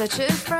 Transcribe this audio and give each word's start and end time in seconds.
such 0.00 0.18
a 0.18 0.32
friend. 0.32 0.59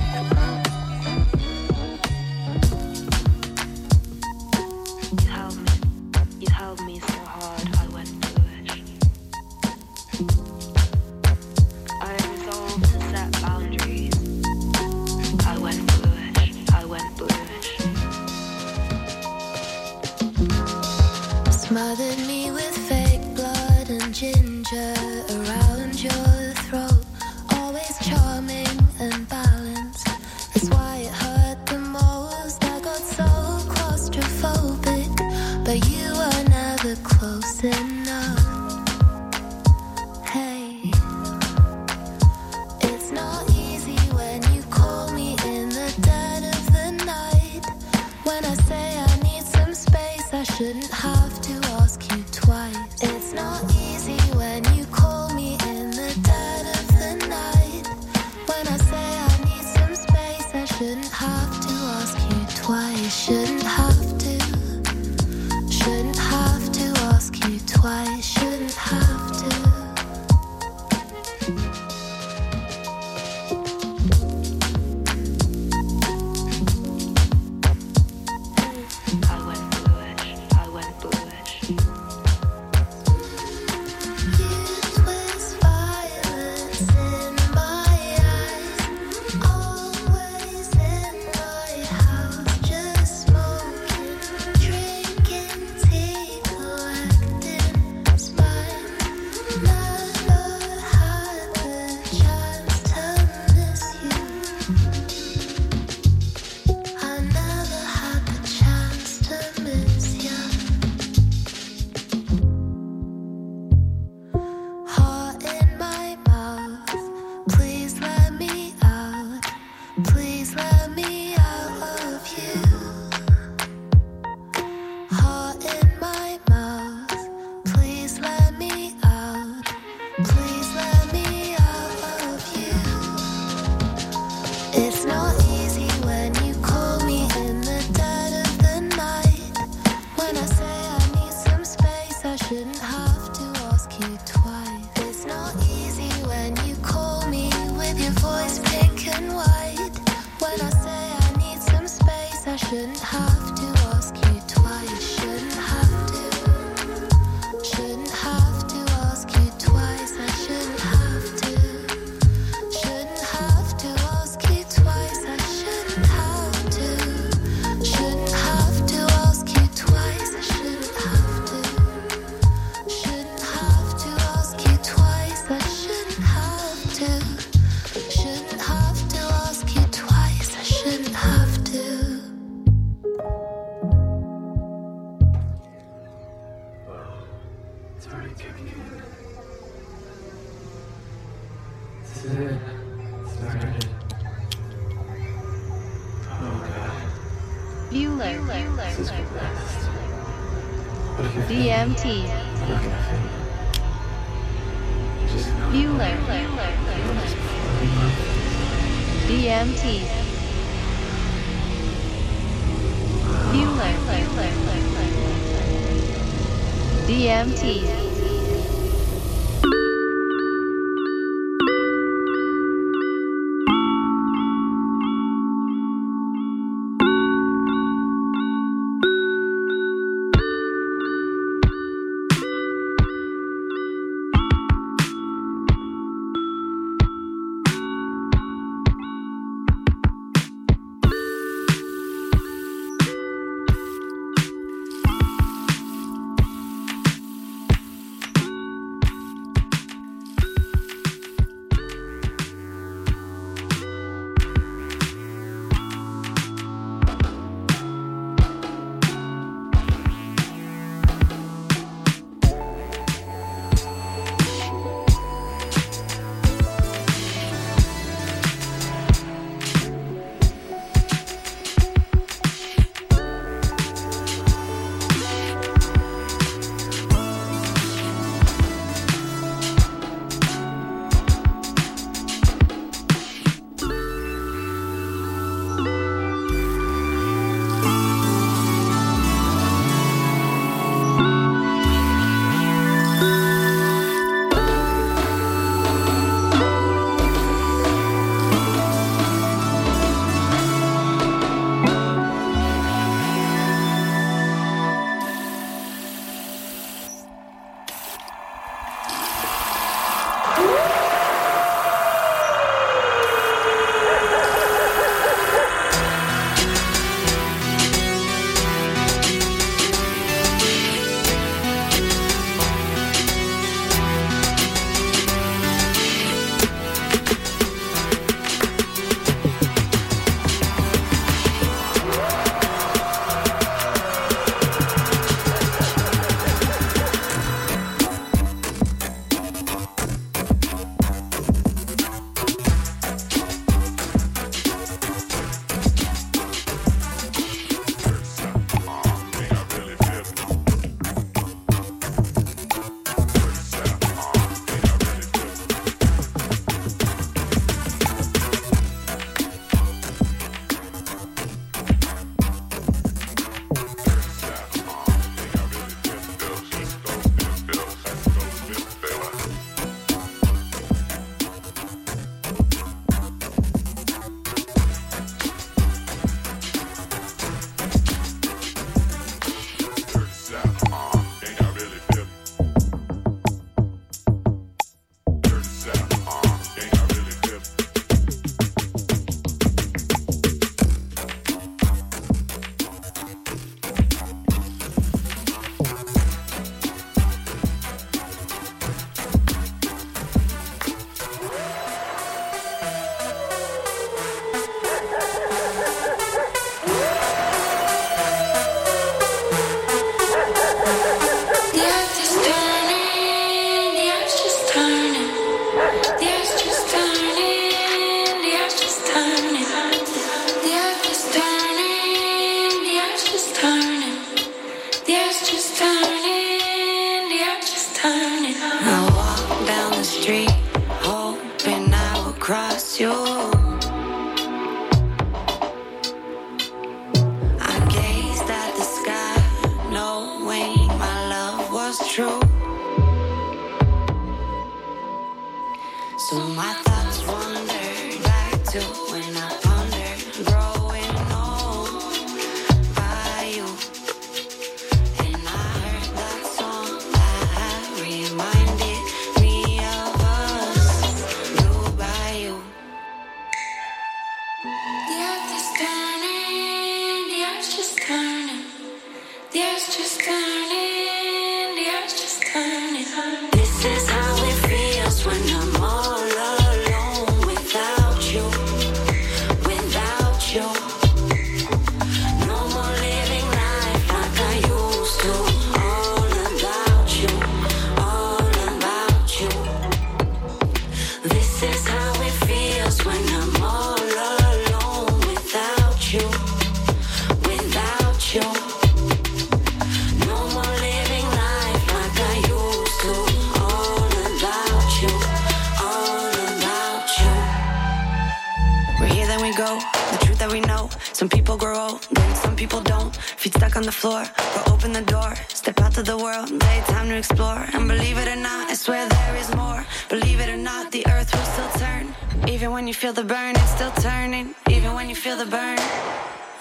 floor, 514.01 514.23
but 514.55 514.67
open 514.73 514.91
the 514.91 515.05
door. 515.15 515.31
Step 515.49 515.79
out 515.79 515.93
to 515.93 516.01
the 516.01 516.17
world, 516.17 516.47
take 516.59 516.85
time 516.85 517.07
to 517.09 517.17
explore. 517.23 517.61
And 517.73 517.87
believe 517.87 518.17
it 518.17 518.27
or 518.27 518.39
not, 518.49 518.63
I 518.71 518.73
swear 518.73 519.07
there 519.07 519.35
is 519.35 519.49
more. 519.55 519.85
Believe 520.09 520.39
it 520.39 520.49
or 520.49 520.57
not, 520.57 520.91
the 520.91 521.03
earth 521.13 521.29
will 521.35 521.49
still 521.53 521.71
turn. 521.83 522.05
Even 522.47 522.71
when 522.71 522.87
you 522.87 522.95
feel 522.95 523.13
the 523.13 523.23
burn, 523.23 523.53
it's 523.61 523.73
still 523.77 523.91
turning. 524.09 524.55
Even 524.75 524.95
when 524.97 525.07
you 525.07 525.15
feel 525.15 525.37
the 525.37 525.45
burn. 525.45 525.77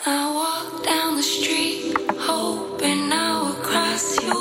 I 0.05 0.21
walk 0.41 0.85
down 0.85 1.17
the 1.17 1.23
street, 1.23 1.97
hoping 2.29 3.11
I 3.11 3.29
will 3.43 3.61
cross 3.69 4.07
you. 4.27 4.41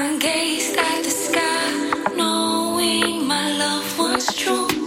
I 0.00 0.04
gazed 0.26 0.76
at 0.88 0.98
the 1.06 1.14
sky, 1.26 2.14
knowing 2.16 3.26
my 3.26 3.46
love 3.62 3.88
was 3.98 4.24
true. 4.42 4.77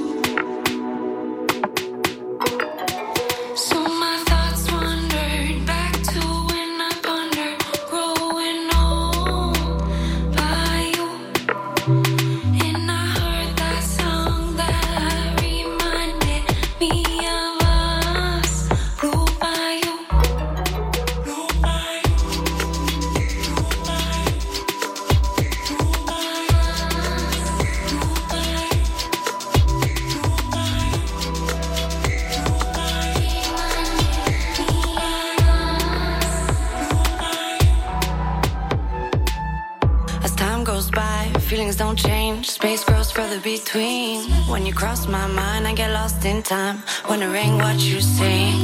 Between. 43.58 44.32
When 44.52 44.66
you 44.66 44.74
cross 44.74 45.08
my 45.08 45.28
mind, 45.28 45.68
I 45.68 45.74
get 45.74 45.92
lost 45.92 46.24
in 46.26 46.42
time. 46.42 46.78
Wondering 47.10 47.58
what 47.58 47.78
you 47.90 48.00
sing. 48.00 48.60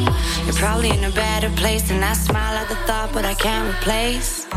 You're 0.46 0.60
probably 0.66 0.92
in 0.98 1.04
a 1.04 1.14
better 1.26 1.50
place, 1.62 1.86
and 1.92 2.04
I 2.12 2.14
smile 2.14 2.56
at 2.62 2.68
the 2.70 2.80
thought, 2.88 3.10
but 3.12 3.26
I 3.26 3.34
can't 3.34 3.68
replace. 3.74 4.48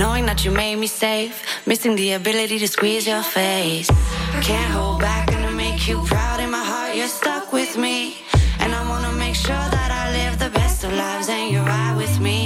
Knowing 0.00 0.24
that 0.26 0.44
you 0.44 0.50
made 0.50 0.76
me 0.76 0.86
safe, 0.86 1.34
missing 1.66 1.94
the 1.96 2.12
ability 2.20 2.58
to 2.58 2.68
squeeze 2.68 3.06
your 3.06 3.22
face. 3.22 3.88
Can't 4.50 4.72
hold 4.78 5.00
back, 5.00 5.22
gonna 5.32 5.56
make 5.64 5.88
you 5.88 5.96
proud. 6.12 6.38
In 6.44 6.50
my 6.50 6.64
heart, 6.72 6.92
you're 6.98 7.14
stuck 7.22 7.52
with 7.52 7.72
me. 7.84 7.98
And 8.60 8.70
I 8.80 8.82
wanna 8.90 9.12
make 9.24 9.36
sure 9.46 9.66
that 9.76 9.90
I 10.02 10.04
live 10.18 10.34
the 10.44 10.50
best 10.60 10.84
of 10.84 10.92
lives, 10.92 11.28
and 11.28 11.44
you're 11.52 11.70
right 11.76 11.94
with 12.02 12.16
me. 12.28 12.38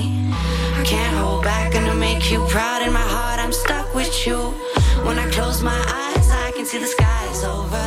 I 0.81 0.83
can't 0.93 1.17
hold 1.23 1.43
back, 1.43 1.73
gonna 1.73 1.99
make 2.09 2.31
you 2.31 2.41
proud. 2.55 2.81
In 2.87 2.93
my 2.93 3.09
heart, 3.15 3.39
I'm 3.45 3.55
stuck 3.65 3.89
with 3.95 4.15
you. 4.27 4.41
When 5.07 5.17
I 5.19 5.27
close 5.37 5.63
my 5.63 5.81
eyes, 6.03 6.29
I 6.47 6.53
can 6.57 6.65
see 6.65 6.79
the 6.79 6.93
over 7.43 7.84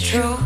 true. 0.00 0.41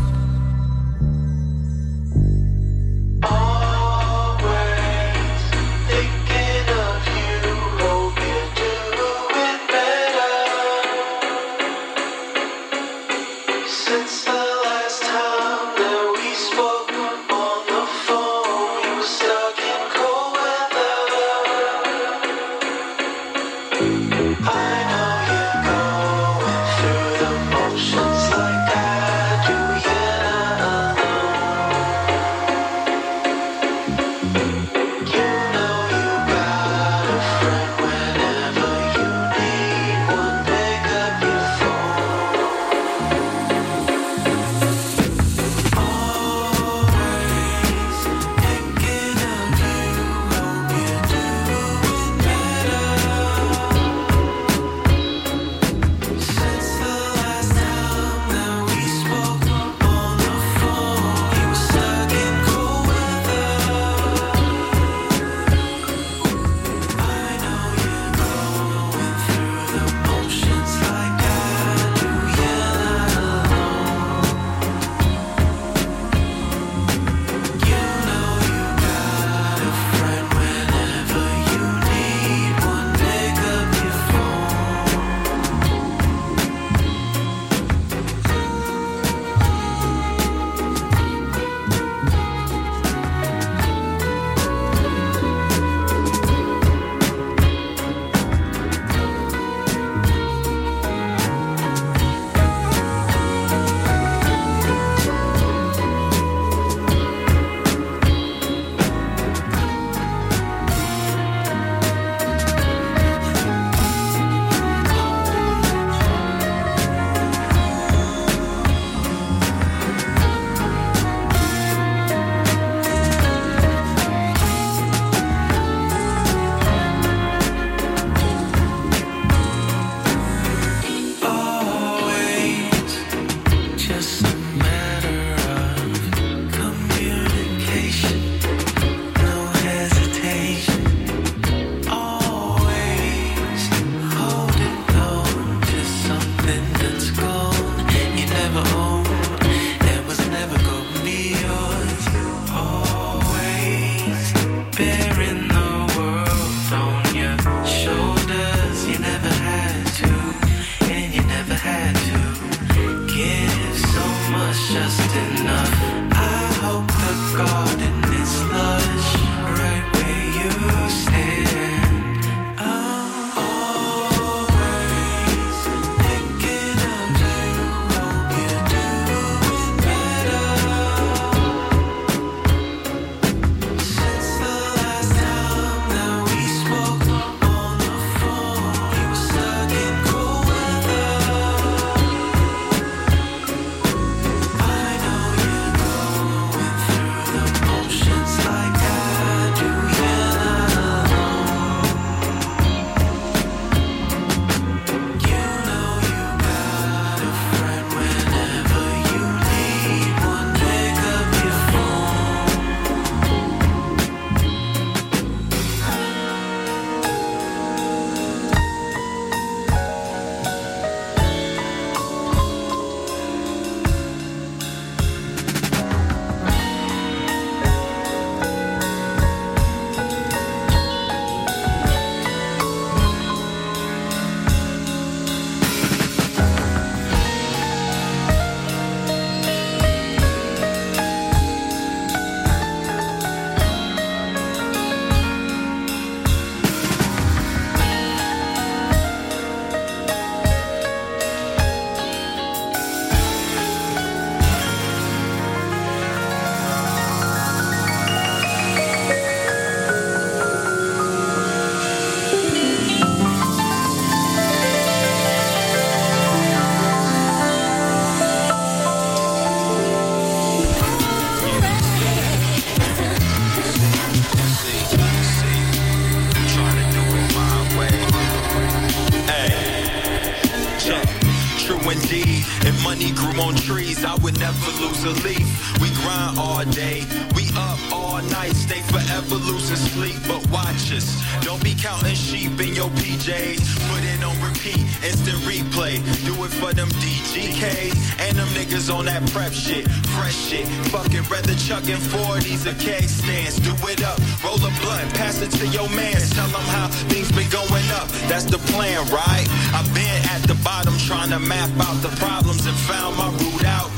Never 284.67 284.85
lose 284.85 285.03
a 285.03 285.27
leaf. 285.27 285.79
We 285.81 285.89
grind 286.01 286.37
all 286.37 286.63
day, 286.65 287.03
we 287.35 287.49
up 287.55 287.79
all 287.91 288.21
night, 288.21 288.53
stay 288.55 288.81
forever 288.81 289.35
losing 289.35 289.75
sleep. 289.75 290.15
But 290.27 290.45
watch 290.49 290.91
us, 290.91 291.21
don't 291.41 291.63
be 291.63 291.75
counting 291.75 292.15
sheep 292.15 292.59
in 292.59 292.75
your 292.75 292.89
PJs. 292.99 293.61
Put 293.89 294.03
it 294.03 294.23
on 294.23 294.35
repeat, 294.41 294.81
instant 295.03 295.37
replay. 295.45 296.01
Do 296.25 296.33
it 296.43 296.51
for 296.51 296.73
them 296.73 296.89
DGKs 296.89 298.19
and 298.19 298.37
them 298.37 298.47
niggas 298.49 298.93
on 298.93 299.05
that 299.05 299.25
prep 299.31 299.53
shit, 299.53 299.89
fresh 300.17 300.35
shit. 300.35 300.67
Fucking 300.91 301.23
rather 301.29 301.55
chucking 301.55 302.01
40s 302.11 302.65
or 302.65 302.75
K 302.79 303.01
stands. 303.01 303.59
Do 303.59 303.73
it 303.87 304.03
up, 304.03 304.19
roll 304.43 304.57
a 304.57 304.71
blunt, 304.81 305.13
pass 305.15 305.41
it 305.41 305.51
to 305.51 305.67
your 305.67 305.89
man. 305.89 306.17
Tell 306.35 306.47
them 306.47 306.67
how 306.75 306.87
things 307.09 307.31
been 307.31 307.49
going 307.49 307.87
up. 307.91 308.07
That's 308.27 308.45
the 308.45 308.59
plan, 308.73 309.05
right? 309.09 309.47
I've 309.73 309.91
been 309.93 310.19
at 310.33 310.41
the 310.47 310.57
bottom 310.63 310.97
trying 310.99 311.29
to 311.29 311.39
map 311.39 311.69
out 311.79 312.01
the 312.01 312.13
problems 312.17 312.65
and 312.65 312.75
found 312.75 313.17
my 313.17 313.29
route 313.29 313.65
out. 313.65 313.96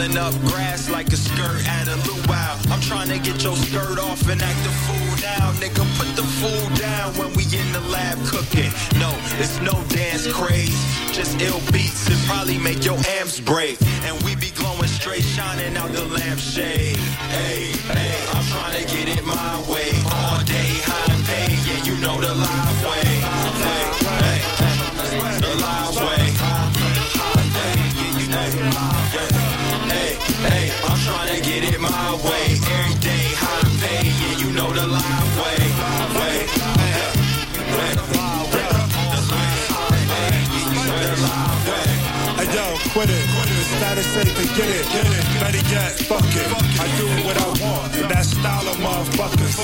Rolling 0.00 0.16
up 0.16 0.32
grass 0.48 0.88
like 0.88 1.12
a 1.12 1.16
skirt 1.16 1.60
at 1.68 1.86
a 1.86 1.96
luau. 2.08 2.56
I'm 2.72 2.80
trying 2.80 3.08
to 3.08 3.18
get 3.18 3.42
your 3.44 3.54
skirt 3.54 3.98
off 3.98 4.26
and 4.30 4.40
act 4.40 4.64
a 4.64 4.72
fool 4.88 5.12
now. 5.20 5.52
Nigga, 5.60 5.84
put 5.98 6.08
the 6.16 6.22
fool 6.40 6.74
down 6.76 7.12
when 7.18 7.28
we 7.36 7.44
in 7.44 7.70
the 7.72 7.80
lab 7.92 8.16
cooking. 8.24 8.72
No, 8.98 9.12
it's 9.36 9.60
no 9.60 9.76
dance 9.92 10.26
craze. 10.32 10.80
Just 11.12 11.38
ill 11.42 11.60
beats 11.70 12.08
and 12.08 12.16
probably 12.24 12.56
make 12.56 12.82
your 12.82 12.96
amps 13.20 13.40
break. 13.40 13.76
And 14.08 14.16
we 14.22 14.36
be 14.36 14.48
glowing 14.52 14.88
straight, 14.88 15.22
shining 15.22 15.76
out 15.76 15.92
the 15.92 16.06
lampshade. 16.06 16.96
Hey, 17.36 17.68
hey, 17.92 18.16
I'm 18.32 18.44
trying 18.48 18.80
to 18.80 18.84
get 18.88 19.18
it 19.18 19.24
my 19.26 19.52
way. 19.68 19.92
All 20.08 20.40
day, 20.48 20.80
high 20.88 21.12
pay. 21.28 21.52
Yeah, 21.68 21.84
you 21.84 22.00
know 22.00 22.16
the 22.18 22.32
live 22.32 22.80
way. 22.88 23.04
Hey, 23.68 23.84
hey, 24.16 24.40
the 25.44 25.52
live 25.60 25.96
way. 26.00 26.24
Hey, 29.12 29.39
hey, 30.48 30.72
I'm 30.84 30.98
trying 30.98 31.36
to 31.36 31.40
get 31.42 31.64
it 31.64 31.80
my 31.80 32.14
way. 32.24 32.44
Every 32.56 32.96
day, 33.00 33.24
high 33.36 33.68
pay. 33.80 34.06
Yeah, 34.08 34.38
you 34.42 34.50
know 34.52 34.70
the 34.72 34.86
live 34.86 35.30
way. 35.40 35.58
Way, 36.18 36.46
hey, 36.80 36.96
hey, 37.76 37.94
Hey 42.40 42.48
yo, 42.54 42.66
quit 42.92 43.10
it. 43.10 43.26
The 43.60 43.64
status 43.76 44.06
say 44.06 44.24
forget 44.24 44.68
it. 44.68 44.86
Better 45.40 45.64
yet, 45.68 45.92
fuck 46.08 46.24
it. 46.24 46.48
I 46.80 46.86
do 46.96 47.06
what 47.26 47.36
I 47.36 47.46
want. 47.46 47.59
And 47.59 47.59
that 48.10 48.26
style 48.26 48.66
of 48.66 48.76
motherfuckers. 48.82 49.54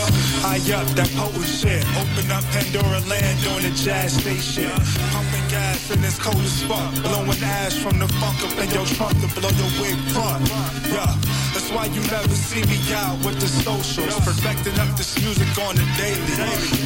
High 0.40 0.62
up, 0.78 0.86
that 0.94 1.10
potent 1.18 1.46
shit. 1.46 1.82
Open 1.98 2.30
up 2.30 2.44
Pandora 2.54 3.02
land 3.10 3.42
on 3.50 3.60
the 3.62 3.72
jazz 3.74 4.14
station. 4.14 4.70
Pumping 5.10 5.46
gas 5.50 5.90
in 5.90 6.00
this 6.00 6.18
cold 6.18 6.38
as 6.38 6.62
fuck. 6.62 6.94
Blowing 7.02 7.42
ash 7.42 7.74
from 7.82 7.98
the 7.98 8.08
funk 8.22 8.38
up 8.46 8.54
in 8.62 8.70
your 8.70 8.86
trunk 8.94 9.18
to 9.18 9.28
blow 9.34 9.50
your 9.50 9.70
wig 9.82 9.98
front. 10.14 10.46
Yeah. 10.94 11.10
That's 11.52 11.70
why 11.74 11.86
you 11.90 12.00
never 12.06 12.36
see 12.36 12.62
me 12.70 12.78
out 12.94 13.18
with 13.26 13.40
the 13.42 13.50
socials. 13.50 14.14
Perfecting 14.22 14.78
up 14.78 14.94
this 14.94 15.18
music 15.18 15.50
on 15.58 15.74
the 15.74 15.86
daily. 15.98 16.34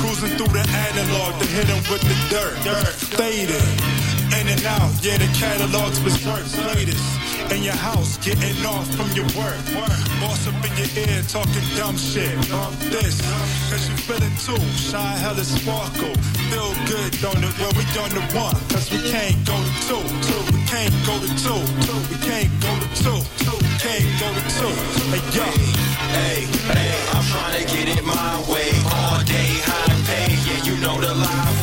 Cruising 0.01 0.35
through 0.41 0.55
the 0.57 0.65
analog 0.65 1.37
to 1.41 1.47
hit 1.47 1.69
'em 1.69 1.83
with 1.93 2.03
the 2.09 2.17
dirt. 2.33 2.57
Faded. 3.21 4.10
In 4.31 4.47
and 4.47 4.65
out, 4.65 4.95
yeah, 5.03 5.19
the 5.19 5.27
catalog's 5.35 5.99
berserk. 6.01 6.47
Latest 6.75 7.03
in 7.51 7.63
your 7.63 7.75
house, 7.75 8.17
getting 8.19 8.65
off 8.65 8.87
from 8.95 9.11
your 9.11 9.27
work. 9.35 9.59
Boss 10.23 10.47
up 10.47 10.55
in 10.63 10.73
your 10.79 10.91
ear, 11.03 11.23
talking 11.27 11.67
dumb 11.75 11.97
shit. 11.97 12.31
Bump 12.49 12.79
this, 12.95 13.21
cause 13.69 13.85
you 13.91 13.97
it 14.15 14.35
too. 14.39 14.61
Shine 14.79 15.19
hella 15.19 15.43
sparkle. 15.45 16.15
Feel 16.49 16.73
good, 16.87 17.11
don't 17.21 17.43
it? 17.43 17.53
Well, 17.59 17.75
we 17.75 17.85
on 17.99 18.11
the 18.15 18.23
one, 18.39 18.55
cause 18.71 18.91
we 18.93 19.03
can't 19.11 19.39
go 19.45 19.57
to 19.59 19.73
two. 19.89 20.03
Two, 20.25 20.43
we 20.55 20.63
can't 20.71 20.95
go 21.05 21.15
to 21.19 21.31
two. 21.43 21.61
Two, 21.85 21.99
we 22.07 22.17
can't 22.23 22.53
go 22.63 22.73
to 22.79 22.89
two. 23.03 23.19
Two, 23.45 23.57
we 23.59 23.73
can't 23.83 24.09
go 24.23 24.29
to 24.31 24.43
two. 24.57 24.75
Hey, 25.11 25.23
yo. 25.35 25.47
Hey, 26.15 26.43
hey, 26.71 26.91
I'm 27.15 27.25
trying 27.31 27.55
to 27.59 27.65
get 27.67 27.99
it 27.99 28.05
my 28.05 28.35
way. 28.47 28.71
All 28.95 29.23
day, 29.27 29.51
high 29.67 29.91
pay. 30.07 30.31
Yeah, 30.47 30.65
you 30.65 30.75
know 30.81 31.01
the 31.01 31.15
live 31.15 31.60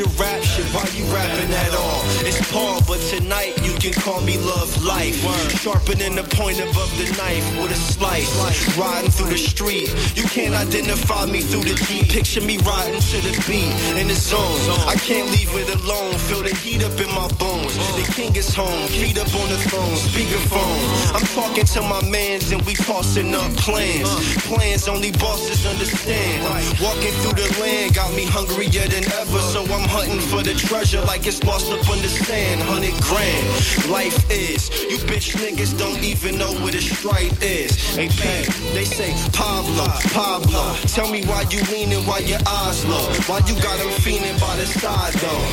your 0.00 0.08
rap 0.16 0.42
shit, 0.42 0.64
why 0.72 0.88
you 0.96 1.04
rapping 1.12 1.52
at 1.52 1.74
all? 1.76 2.00
It's 2.24 2.40
Paul, 2.50 2.80
but 2.88 2.98
tonight 3.12 3.52
you 3.60 3.69
can 3.80 3.92
call 3.94 4.20
me 4.20 4.36
Love 4.38 4.70
Life. 4.84 5.16
Sharpening 5.56 6.14
the 6.14 6.24
point 6.36 6.60
above 6.60 6.92
the 7.00 7.08
knife 7.16 7.44
with 7.56 7.72
a 7.72 7.80
slice. 7.80 8.28
Riding 8.76 9.10
through 9.10 9.30
the 9.30 9.38
street, 9.38 9.88
you 10.14 10.24
can't 10.24 10.54
identify 10.54 11.24
me 11.24 11.40
through 11.40 11.64
the 11.64 11.74
Jeep. 11.88 12.08
Picture 12.08 12.42
me 12.42 12.58
riding 12.58 13.00
to 13.00 13.16
the 13.24 13.32
beat 13.48 13.72
in 13.96 14.08
the 14.08 14.14
zone. 14.14 14.60
I 14.86 14.96
can't 14.96 15.28
leave 15.32 15.48
it 15.56 15.68
alone, 15.80 16.12
feel 16.28 16.42
the 16.42 16.54
heat 16.54 16.84
up 16.84 17.00
in 17.00 17.08
my 17.14 17.28
bones. 17.40 17.72
The 17.96 18.04
king 18.12 18.36
is 18.36 18.54
home, 18.54 18.86
feet 18.88 19.18
up 19.18 19.32
on 19.34 19.48
the 19.48 19.56
throne, 19.56 19.96
speakerphone. 19.96 21.16
I'm 21.16 21.26
talking 21.32 21.64
to 21.64 21.80
my 21.82 22.02
mans 22.08 22.52
and 22.52 22.60
we 22.62 22.74
tossing 22.74 23.34
up 23.34 23.50
plans. 23.56 24.10
Plans 24.44 24.88
only 24.88 25.12
bosses 25.12 25.64
understand. 25.64 26.44
Walking 26.82 27.14
through 27.24 27.40
the 27.40 27.48
land 27.60 27.94
got 27.94 28.12
me 28.14 28.24
hungrier 28.26 28.86
than 28.92 29.04
ever, 29.16 29.40
so 29.40 29.64
I'm 29.64 29.88
hunting 29.88 30.20
for 30.20 30.42
the 30.42 30.52
treasure 30.54 31.00
like 31.02 31.26
it's 31.26 31.42
lost 31.44 31.72
up 31.72 31.88
on 31.88 31.98
the 32.02 32.08
sand. 32.08 32.60
Hundred 32.60 32.94
grand, 33.02 33.46
life 33.88 34.30
is. 34.30 34.68
You 34.90 34.98
bitch 35.10 35.34
niggas 35.36 35.78
don't 35.78 36.02
even 36.02 36.38
know 36.38 36.52
what 36.62 36.74
a 36.74 36.80
stripe 36.80 37.42
is. 37.42 37.72
Hey, 37.96 38.08
P, 38.08 38.22
they 38.74 38.84
say 38.84 39.12
Pablo, 39.32 39.86
Pablo. 40.12 40.74
Tell 40.86 41.10
me 41.10 41.24
why 41.24 41.44
you 41.50 41.62
leaning, 41.72 42.04
why 42.06 42.18
your 42.18 42.40
eyes 42.46 42.84
low, 42.86 43.06
why 43.26 43.38
you 43.46 43.54
got 43.62 43.78
them 43.78 43.90
fiending 44.02 44.38
by 44.40 44.56
the 44.56 44.66
side 44.66 45.12
though. 45.14 45.44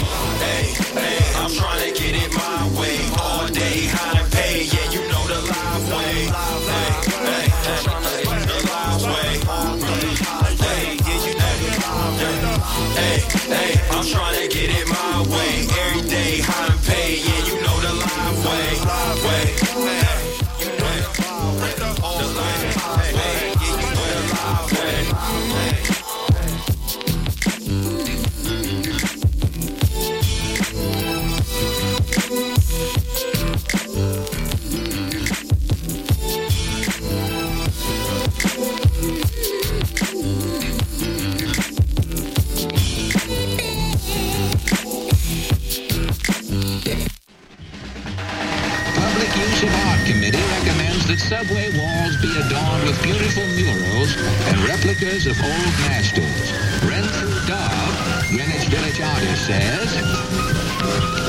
Hey, 0.44 0.74
hey, 1.00 1.20
I'm 1.42 1.52
trying 1.52 1.82
to 1.94 2.00
get 2.00 2.16
it 2.16 2.32
my 2.34 2.80
way. 2.80 2.98
All 3.22 3.48
day, 3.48 3.88
high 3.88 4.24
pay. 4.32 4.64
Yeah, 4.66 4.92
you 4.92 5.02
know 5.10 5.24
the 5.28 5.40
live 5.52 5.86
way. 5.92 6.28
Hey, 6.28 6.94
hey. 7.14 7.48
Hey, 10.58 10.98
yeah, 11.06 11.26
you 11.26 11.34
know 11.38 11.54
the 11.64 11.70
live 11.80 12.18
way. 12.22 12.48
Hey, 12.98 13.20
hey, 13.54 13.72
I'm 13.92 14.06
trying 14.06 14.36
to 14.42 14.48
get 14.48 14.70
it 14.70 14.88
my 14.88 15.22
way. 15.30 15.68
Every 15.82 16.10
day, 16.10 16.42
that 51.18 51.24
subway 51.24 51.70
walls 51.78 52.18
be 52.18 52.30
adorned 52.38 52.84
with 52.84 53.02
beautiful 53.02 53.46
murals 53.48 54.16
and 54.48 54.60
replicas 54.68 55.26
of 55.26 55.40
old 55.42 55.74
masters. 55.86 56.52
Renfrew 56.84 57.48
Dobb, 57.48 58.30
Greenwich 58.30 58.68
Village 58.68 59.02
artist, 59.02 59.48
says... 59.48 59.96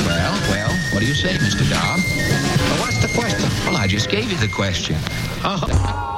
Well, 0.07 0.35
well, 0.51 0.73
what 0.93 1.01
do 1.01 1.07
you 1.07 1.15
say, 1.15 1.35
Mr. 1.35 1.69
Dobb? 1.71 2.01
Well, 2.01 2.81
what's 2.81 2.99
the 2.99 3.13
question? 3.15 3.49
Well, 3.67 3.77
I 3.77 3.87
just 3.87 4.11
gave 4.11 4.31
you 4.31 4.37
the 4.39 4.49
question. 4.49 4.97
Oh. 5.45 6.18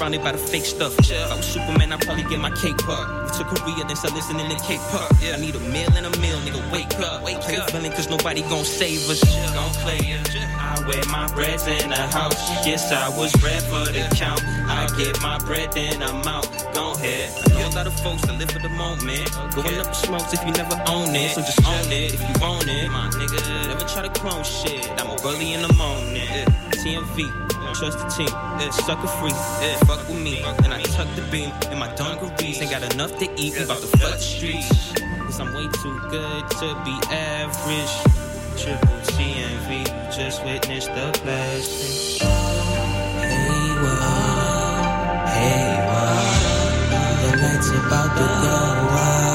surrounded 0.00 0.24
by 0.24 0.32
the 0.32 0.38
fake 0.38 0.64
stuff. 0.64 0.96
Yeah. 1.04 1.26
If 1.26 1.32
I 1.32 1.36
was 1.36 1.44
Superman, 1.44 1.92
I'd 1.92 2.00
probably 2.00 2.24
get 2.24 2.40
my 2.40 2.50
cake 2.56 2.78
cut. 2.78 3.04
If 3.28 3.36
to 3.36 3.44
Korea, 3.44 3.84
then 3.84 3.96
start 3.96 4.14
listening 4.14 4.48
to 4.48 4.56
Cake 4.64 4.80
Pop. 4.88 5.12
Yeah. 5.20 5.36
I 5.36 5.40
need 5.40 5.54
a 5.54 5.60
meal 5.60 5.92
and 5.92 6.06
a 6.06 6.12
meal, 6.24 6.40
nigga, 6.40 6.62
wake 6.72 6.96
up. 7.04 7.22
Wake 7.22 7.36
I 7.36 7.40
play 7.40 7.56
up. 7.58 7.70
feeling, 7.70 7.92
cause 7.92 8.08
nobody 8.08 8.40
gon' 8.48 8.64
save 8.64 9.04
us. 9.10 9.20
Yeah. 9.20 9.52
Gon' 9.52 9.70
play 9.84 10.00
it. 10.00 10.24
I 10.56 10.80
wear 10.88 11.04
my 11.12 11.28
bread 11.34 11.60
in 11.68 11.90
the 11.90 12.04
house. 12.16 12.40
Yes, 12.64 12.90
I 12.90 13.12
was 13.12 13.30
bred 13.44 13.60
for 13.64 13.84
the 13.92 14.00
count. 14.16 14.40
I 14.72 14.88
get 14.96 15.20
my 15.20 15.36
bread, 15.44 15.72
then 15.72 16.02
I'm 16.02 16.24
out. 16.24 16.48
Gon' 16.72 16.96
head. 16.96 17.28
I 17.44 17.60
know 17.60 17.68
a 17.68 17.76
lot 17.76 17.86
of 17.86 17.92
folks 18.00 18.22
that 18.22 18.38
live 18.38 18.50
for 18.50 18.60
the 18.60 18.70
moment. 18.70 19.28
Okay. 19.52 19.68
Going 19.68 19.80
up 19.84 19.92
the 19.92 20.00
smokes 20.00 20.32
if 20.32 20.40
you 20.46 20.52
never 20.52 20.80
own 20.88 21.14
it. 21.14 21.36
So 21.36 21.42
just 21.42 21.60
own 21.68 21.92
it 21.92 22.14
if 22.16 22.20
you 22.24 22.34
want 22.40 22.64
it. 22.66 22.88
My 22.88 23.10
nigga, 23.20 23.68
never 23.68 23.84
try 23.84 24.00
to 24.08 24.12
clone 24.20 24.44
shit. 24.44 24.88
I'm 24.96 25.12
early 25.28 25.52
in 25.52 25.60
the 25.60 25.72
morning. 25.74 26.24
TMV 26.80 27.39
trust 27.80 27.98
the 27.98 28.08
team. 28.08 28.28
Yeah. 28.28 28.70
Sucker 28.70 29.06
free, 29.06 29.30
yeah. 29.30 29.76
fuck 29.88 30.06
with 30.06 30.20
me. 30.20 30.42
And 30.64 30.72
I 30.72 30.82
tuck 30.82 31.08
the 31.16 31.22
beam 31.32 31.50
in 31.72 31.78
my 31.78 31.92
dungarees. 31.94 32.60
Ain't 32.60 32.70
got 32.70 32.82
enough 32.92 33.18
to 33.18 33.26
eat. 33.40 33.56
About 33.56 33.80
to 33.80 33.86
fuck 33.98 34.12
the 34.12 34.18
streets. 34.18 34.92
Cause 34.92 35.40
I'm 35.40 35.54
way 35.54 35.66
too 35.82 35.98
good 36.10 36.44
to 36.60 36.66
be 36.84 36.94
average. 37.08 37.94
Triple 38.60 39.00
TNV, 39.16 39.86
just 40.14 40.44
witnessed 40.44 40.88
the 40.88 41.18
blessing. 41.24 42.28
Hey, 43.18 43.72
what? 43.82 45.28
Hey, 45.36 45.72
what? 45.88 46.50
The 47.22 47.30
lights 47.40 47.70
about 47.70 48.10
to 48.18 48.26
go 48.44 48.56
out. 48.98 49.29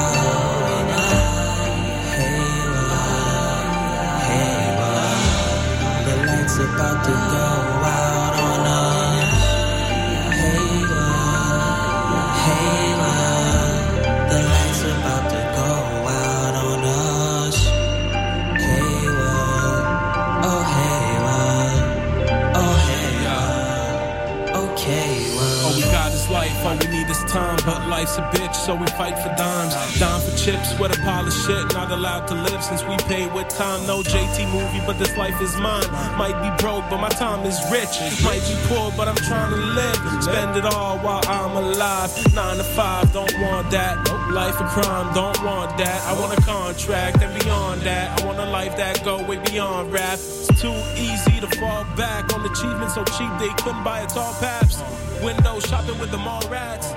Life's 28.06 28.18
a 28.18 28.38
bitch, 28.38 28.54
so 28.54 28.74
we 28.74 28.86
fight 28.98 29.18
for 29.18 29.34
dimes. 29.36 29.74
Dime 29.98 30.20
for 30.20 30.36
chips 30.36 30.78
with 30.78 30.96
a 30.96 31.02
pile 31.02 31.26
of 31.26 31.32
shit, 31.32 31.72
not 31.74 31.90
allowed 31.90 32.26
to 32.28 32.34
live 32.34 32.62
since 32.62 32.82
we 32.84 32.96
paid 33.08 33.32
with 33.34 33.48
time. 33.48 33.84
No 33.86 34.02
JT 34.02 34.52
movie, 34.52 34.80
but 34.86 34.98
this 34.98 35.16
life 35.16 35.40
is 35.40 35.56
mine. 35.56 35.90
Might 36.16 36.38
be 36.40 36.50
broke, 36.62 36.84
but 36.88 36.98
my 36.98 37.08
time 37.08 37.44
is 37.44 37.58
rich. 37.70 37.94
Might 38.22 38.42
be 38.46 38.54
poor, 38.68 38.92
but 38.96 39.08
I'm 39.08 39.16
trying 39.16 39.50
to 39.50 39.56
live. 39.56 40.22
Spend 40.22 40.56
it 40.56 40.64
all 40.64 40.98
while 40.98 41.22
I'm 41.26 41.56
alive. 41.56 42.10
Nine 42.34 42.58
to 42.58 42.64
five, 42.64 43.12
don't 43.12 43.32
want 43.40 43.70
that. 43.70 43.96
Life 44.30 44.60
a 44.60 44.68
crime, 44.68 45.12
don't 45.14 45.42
want 45.42 45.76
that. 45.78 46.00
I 46.06 46.12
want 46.20 46.38
a 46.38 46.42
contract 46.42 47.22
and 47.22 47.32
beyond 47.40 47.80
that. 47.82 48.20
I 48.20 48.26
want 48.26 48.38
a 48.38 48.46
life 48.46 48.76
that 48.76 49.04
go 49.04 49.22
way 49.24 49.38
beyond 49.50 49.92
rap. 49.92 50.14
It's 50.14 50.46
too 50.60 50.76
easy 50.96 51.40
to 51.40 51.48
fall 51.58 51.84
back 51.96 52.32
on 52.32 52.44
achievements 52.44 52.94
so 52.94 53.04
cheap 53.04 53.30
they 53.40 53.52
couldn't 53.62 53.82
buy 53.82 54.00
a 54.00 54.06
tall 54.06 54.32
paps. 54.34 54.82
Window 55.22 55.58
shopping 55.60 55.98
with 55.98 56.10
the 56.10 56.18
mall 56.18 56.42
rats. 56.50 56.92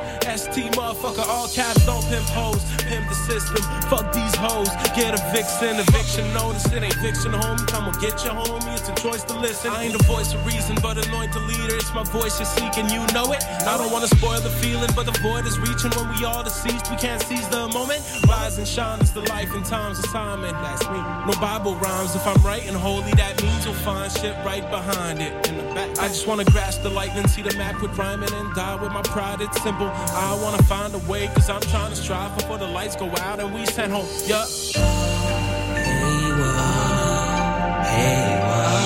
ST 0.52 0.72
motherfucker, 0.74 1.26
all 1.28 1.48
caps, 1.48 1.86
don't 1.86 2.04
pimp 2.10 2.26
hoes. 2.30 2.64
Pimp 2.84 3.08
the 3.08 3.16
system, 3.16 3.62
fuck 3.90 4.12
these 4.14 4.36
hoes. 4.36 4.70
Get 4.96 5.14
a 5.14 5.22
vixen, 5.32 5.78
eviction 5.80 6.26
notice. 6.34 6.66
It 6.72 6.82
ain't 6.82 6.94
fiction, 6.96 7.32
homie. 7.32 7.68
Come 7.68 7.86
on, 7.86 7.94
get 8.02 8.24
your 8.24 8.34
homie. 8.34 8.74
It's 8.74 8.90
a 8.90 8.96
choice 8.96 9.24
to 9.26 9.38
listen. 9.38 9.72
I 9.72 9.86
ain't 9.86 9.98
the 9.98 10.04
voice 10.04 10.34
of 10.34 10.46
reason, 10.46 10.76
but 10.82 10.98
anointed 11.06 11.42
leader. 11.44 11.76
It's 11.76 11.94
my 11.94 12.04
voice 12.04 12.40
you're 12.40 12.50
seeking, 12.50 12.90
you 12.90 13.06
know 13.14 13.32
it. 13.34 13.44
I 13.68 13.78
don't 13.78 13.92
wanna 13.92 14.08
spoil 14.08 14.42
the 14.42 14.50
feeling, 14.50 14.90
but 14.96 15.06
the 15.06 15.18
void 15.22 15.46
is 15.46 15.60
reaching 15.60 15.92
when 15.92 16.10
we 16.18 16.26
all 16.26 16.44
deceased. 16.44 16.90
We 16.90 16.98
can't 16.98 17.22
seize 17.22 17.48
the 17.50 17.68
moment. 17.68 18.02
Rise 18.28 18.58
and 18.58 18.68
shine 18.68 19.00
is 19.02 19.12
the 19.12 19.22
life 19.22 19.54
and 19.54 19.66
time's 19.66 20.00
of 20.00 20.06
assignment. 20.06 20.54
That's 20.54 20.86
me. 20.90 21.00
No 21.28 21.34
Bible 21.40 21.76
rhymes. 21.76 22.16
If 22.16 22.26
I'm 22.26 22.42
right 22.42 22.66
and 22.66 22.76
holy, 22.76 23.12
that 23.14 23.42
means 23.42 23.66
you'll 23.66 23.76
find 23.86 24.12
shit 24.12 24.36
right 24.44 24.68
behind 24.72 25.22
it. 25.22 25.59
I 25.78 26.08
just 26.08 26.28
wanna 26.28 26.46
grasp 26.46 26.82
the 26.84 26.90
lightning, 26.90 27.28
see 27.28 27.42
the 27.42 27.54
map 27.58 27.82
with 27.82 27.98
rhyming 27.98 28.32
and 28.34 28.54
die 28.56 28.76
with 28.76 28.92
my 28.92 29.02
pride. 29.04 29.42
It's 29.42 29.62
simple. 29.62 29.88
I 29.88 30.40
wanna 30.42 30.64
find 30.64 30.94
a 30.96 31.00
way, 31.00 31.28
cause 31.28 31.50
I'm 31.50 31.62
trying 31.62 31.92
to 31.92 31.96
strive 31.96 32.36
before 32.38 32.58
the 32.58 32.68
lights 32.68 32.96
go 32.96 33.10
out 33.18 33.40
and 33.40 33.54
we 33.54 33.66
send 33.66 33.92
home. 33.92 34.08
Yup. 34.26 34.48
Hey, 34.48 36.32
what? 36.40 37.86
Hey, 37.86 38.40
what? 38.46 38.84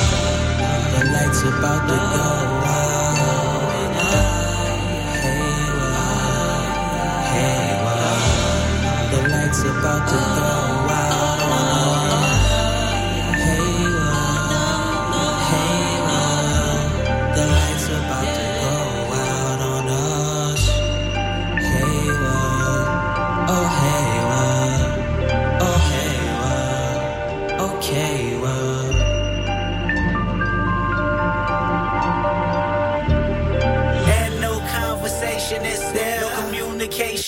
The 0.94 1.02
lights 1.14 1.42
about 1.44 1.88
to 1.90 1.96
go. 2.14 2.28
Hey, 7.34 7.68
what? 7.84 9.12
The 9.12 9.20
lights 9.30 9.62
about 9.62 10.10
to 10.10 10.16
go 10.16 10.73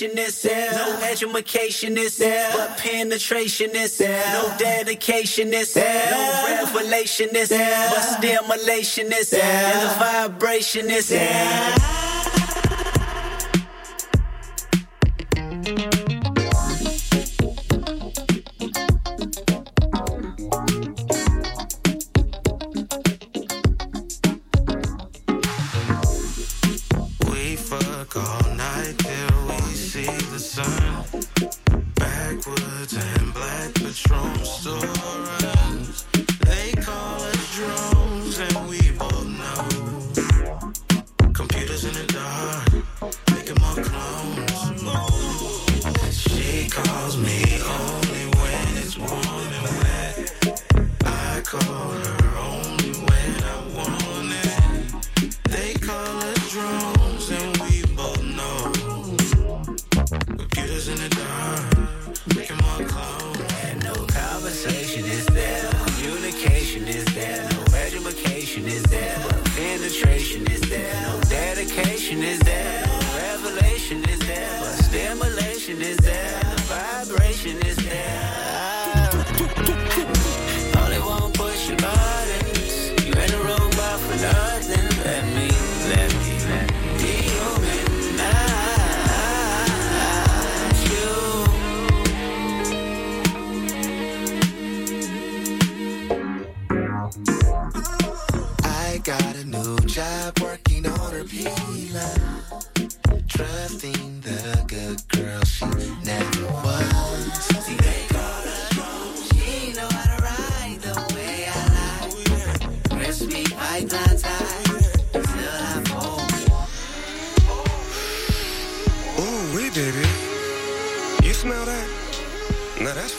communication 0.05 0.17
is 0.17 0.41
there, 0.41 0.71
no 0.71 0.99
education 1.03 1.97
is 1.97 2.17
there, 2.17 2.51
but 2.53 2.77
penetration 2.77 3.75
is 3.75 3.97
there, 3.97 4.25
no 4.33 4.55
dedication 4.57 5.53
is 5.53 5.73
there, 5.73 6.11
no 6.11 6.63
revelation 6.63 7.29
is 7.35 7.49
there, 7.49 7.89
but 7.89 8.01
stimulation 8.01 9.11
is 9.13 9.29
there, 9.29 9.43
and 9.43 9.81
the 9.81 10.37
vibration 10.37 10.89
is 10.89 11.09
there. 11.09 11.84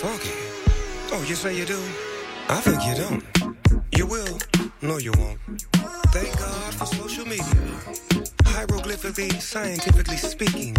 Funky. 0.07 0.31
Oh, 1.13 1.25
you 1.27 1.35
say 1.35 1.57
you 1.57 1.65
do? 1.65 1.81
I 2.49 2.61
think 2.61 2.79
you 2.87 2.95
don't. 3.03 3.23
You 3.99 4.07
will. 4.07 4.39
No, 4.81 4.99
you 4.99 5.13
won't. 5.19 5.41
Thank 6.15 6.39
God 6.39 6.75
for 6.75 6.87
social 6.87 7.27
media. 7.27 7.61
Hieroglyphically, 8.55 9.33
scientifically 9.41 10.17
speaking, 10.17 10.77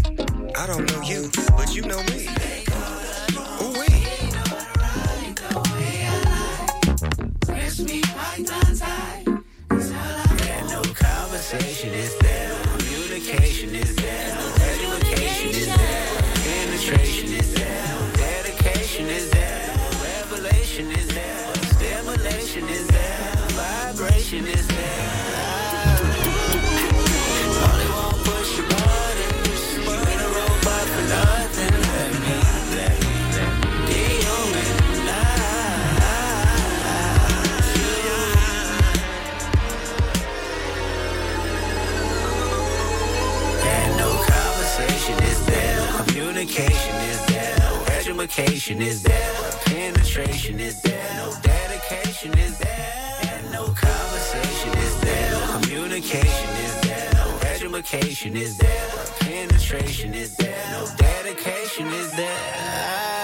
I 0.56 0.66
don't 0.66 0.86
know 0.90 1.02
you, 1.02 1.30
but 1.58 1.76
you 1.76 1.82
know 1.82 2.02
me. 2.04 2.30
Oh, 3.60 3.74
Tight. 8.80 9.26
And 10.52 10.70
no 10.70 10.82
conversation 10.94 11.90
is 11.94 12.27
no 48.28 48.82
is 48.82 49.04
there, 49.04 49.52
penetration 49.66 50.60
is 50.60 50.82
there, 50.82 51.14
no 51.16 51.34
dedication 51.42 52.38
is 52.38 52.58
there, 52.60 53.20
and 53.32 53.52
no 53.54 53.66
conversation 53.68 54.78
is 54.80 55.00
there, 55.00 55.32
no 55.32 55.60
communication 55.60 56.50
is 56.66 56.82
there, 56.82 57.10
no 57.14 57.40
education 57.48 58.36
is 58.36 58.58
there, 58.58 58.90
penetration 59.22 60.14
is 60.14 60.36
there, 60.36 60.64
no 60.72 60.88
dedication 60.98 61.88
is 61.88 62.12
there. 62.12 63.17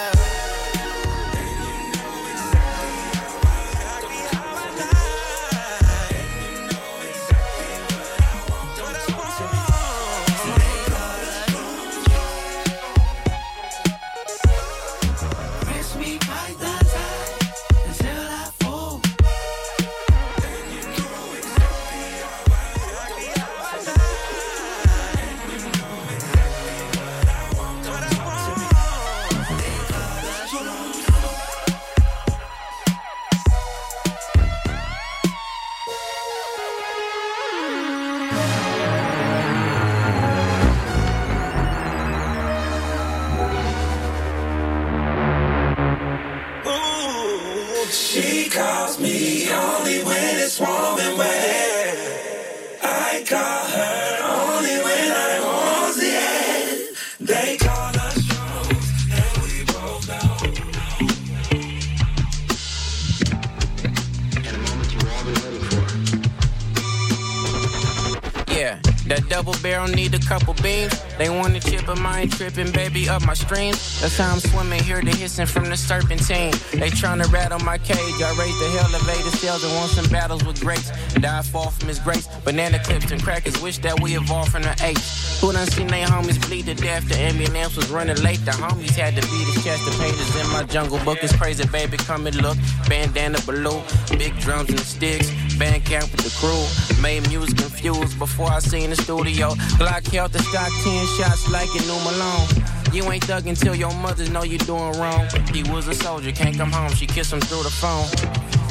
Ain't 72.24 72.34
tripping, 72.34 72.72
baby, 72.72 73.10
up 73.10 73.26
my 73.26 73.34
stream. 73.34 73.72
That's 74.00 74.18
how 74.18 74.32
I'm 74.32 74.40
swimming, 74.40 74.82
hear 74.84 75.02
the 75.02 75.11
hissing 75.11 75.45
from 75.45 75.66
the 75.69 75.77
serpentine. 75.77 76.53
They 76.72 76.90
tryna 76.90 77.32
rattle 77.32 77.60
my 77.60 77.77
cage, 77.77 77.98
I 78.00 78.34
raise 78.40 78.58
the 78.60 78.80
elevator 78.80 79.35
sales 79.38 79.64
and 79.64 79.74
want 79.76 79.92
some 79.92 80.10
battles 80.10 80.43
with 80.45 80.60
greats. 80.61 80.92
Die 81.14 81.42
fall 81.43 81.72
from 81.72 81.88
his 81.90 82.00
grace. 82.00 82.27
Banana 82.45 82.80
clips 82.80 83.11
and 83.11 83.22
crackers, 83.22 83.61
wish 83.61 83.77
that 83.80 84.00
we 84.00 84.16
evolved 84.16 84.52
from 84.52 84.64
the 84.64 84.76
apes. 84.84 85.40
Who 85.42 85.52
done 85.52 85.68
seen 85.68 85.88
they 85.88 86.03
homies 86.03 86.40
bleed 86.48 86.66
to 86.68 86.76
death? 86.76 87.08
The 87.10 87.18
ambulance 87.18 87.76
was 87.76 87.90
running 87.90 88.18
late. 88.24 88.40
The 88.45 88.52
homies 88.52 88.95
had 88.95 89.16
to 89.16 89.22
beat 89.22 89.48
his 89.53 89.64
chest. 89.64 89.84
The 89.84 89.92
pages 90.02 90.35
in 90.38 90.50
my 90.52 90.64
jungle 90.64 91.00
book 91.03 91.22
is 91.24 91.34
crazy, 91.34 91.68
baby. 91.68 91.98
Come 91.98 92.27
and 92.27 92.35
look. 92.42 92.58
Bandana 92.88 93.42
below, 93.42 93.84
big 94.18 94.38
drums 94.40 94.69
and 94.69 94.80
sticks. 94.80 95.30
Band 95.64 95.85
camp 95.85 96.11
with 96.11 96.24
the 96.27 96.33
crew. 96.42 97.01
Made 97.01 97.25
music 97.30 97.58
confused 97.58 98.19
before 98.19 98.51
I 98.51 98.59
seen 98.59 98.90
the 98.90 98.98
studio. 98.98 99.51
Glock 99.80 100.06
held 100.11 100.33
the 100.33 100.40
stock 100.40 100.67
10 100.83 101.08
shots 101.16 101.50
like 101.50 101.69
it 101.74 101.88
knew 101.88 101.95
Malone. 102.03 102.48
You 102.92 103.09
ain't 103.09 103.24
thug 103.24 103.48
until 103.48 103.74
your 103.74 103.93
mothers 103.93 104.30
know 104.30 104.43
you 104.43 104.58
doing 104.58 104.92
wrong. 105.00 105.25
He 105.53 105.64
was 105.72 105.88
a 105.88 105.93
soldier, 105.93 106.33
can't 106.33 106.58
come 106.58 106.69
home. 106.69 106.92
She 106.95 107.06
kissed 107.06 107.32
him 107.32 107.40
through 107.40 107.64
the 107.64 107.69
phone. 107.69 108.08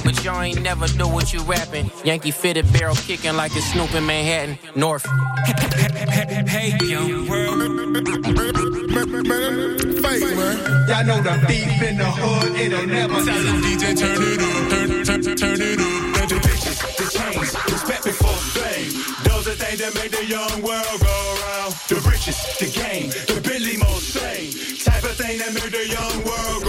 But 0.04 0.22
y'all 0.22 0.42
ain't 0.42 0.60
never 0.60 0.86
do 0.86 1.08
what 1.08 1.32
you 1.32 1.40
rapping. 1.44 1.90
Yankee 2.04 2.30
fitted 2.30 2.70
barrel 2.74 2.94
kicking 2.94 3.36
like 3.36 3.56
it's 3.56 3.72
Snoop 3.72 3.94
in 3.94 4.04
Manhattan, 4.04 4.58
North. 4.76 5.06
Hey, 6.46 6.76
young 6.84 7.26
world. 7.26 7.62
Y'all 10.88 11.04
know 11.06 11.22
the 11.22 11.42
thief 11.48 11.82
in 11.88 11.96
the 11.96 12.04
hood, 12.04 12.60
it'll 12.60 12.86
never 12.86 13.14
Tell 13.14 13.24
them 13.24 13.62
DJ 13.62 13.98
turn 13.98 14.20
it 14.20 14.42
up, 14.42 14.68
turn, 14.68 15.22
turn, 15.22 15.36
turn 15.36 15.60
it 15.62 15.62
up. 15.62 15.71
The 16.32 16.38
bitches, 16.48 16.80
the 16.96 17.06
chains, 17.12 17.52
respect 17.70 18.04
before 18.04 18.32
fame. 18.56 18.88
Those 19.28 19.48
are 19.48 19.52
things 19.52 19.80
that 19.84 19.92
make 20.00 20.12
the 20.12 20.24
young 20.24 20.62
world 20.64 20.96
go 21.04 21.16
round. 21.44 21.74
The 21.92 22.00
riches, 22.08 22.40
the 22.56 22.72
game, 22.72 23.10
the 23.28 23.36
Billy 23.44 23.76
Mosaic. 23.76 24.80
Type 24.80 25.04
of 25.04 25.12
thing 25.20 25.36
that 25.44 25.52
make 25.52 25.68
the 25.68 25.84
young 25.92 26.24
world 26.24 26.61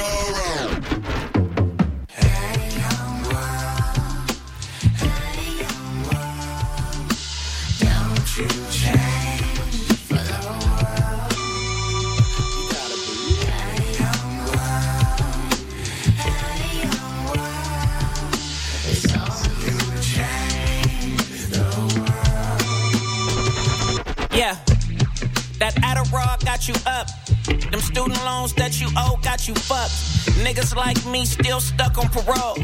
got 26.64 26.68
you 26.68 26.92
up. 26.92 27.08
Them 27.72 27.82
student 27.82 28.24
loans 28.24 28.54
that 28.54 28.80
you 28.80 28.88
owe 28.96 29.20
got 29.22 29.48
you 29.48 29.54
fucked. 29.56 29.92
Niggas 30.46 30.76
like 30.76 31.04
me 31.06 31.26
still 31.26 31.60
stuck 31.60 31.98
on 31.98 32.08
parole. 32.10 32.56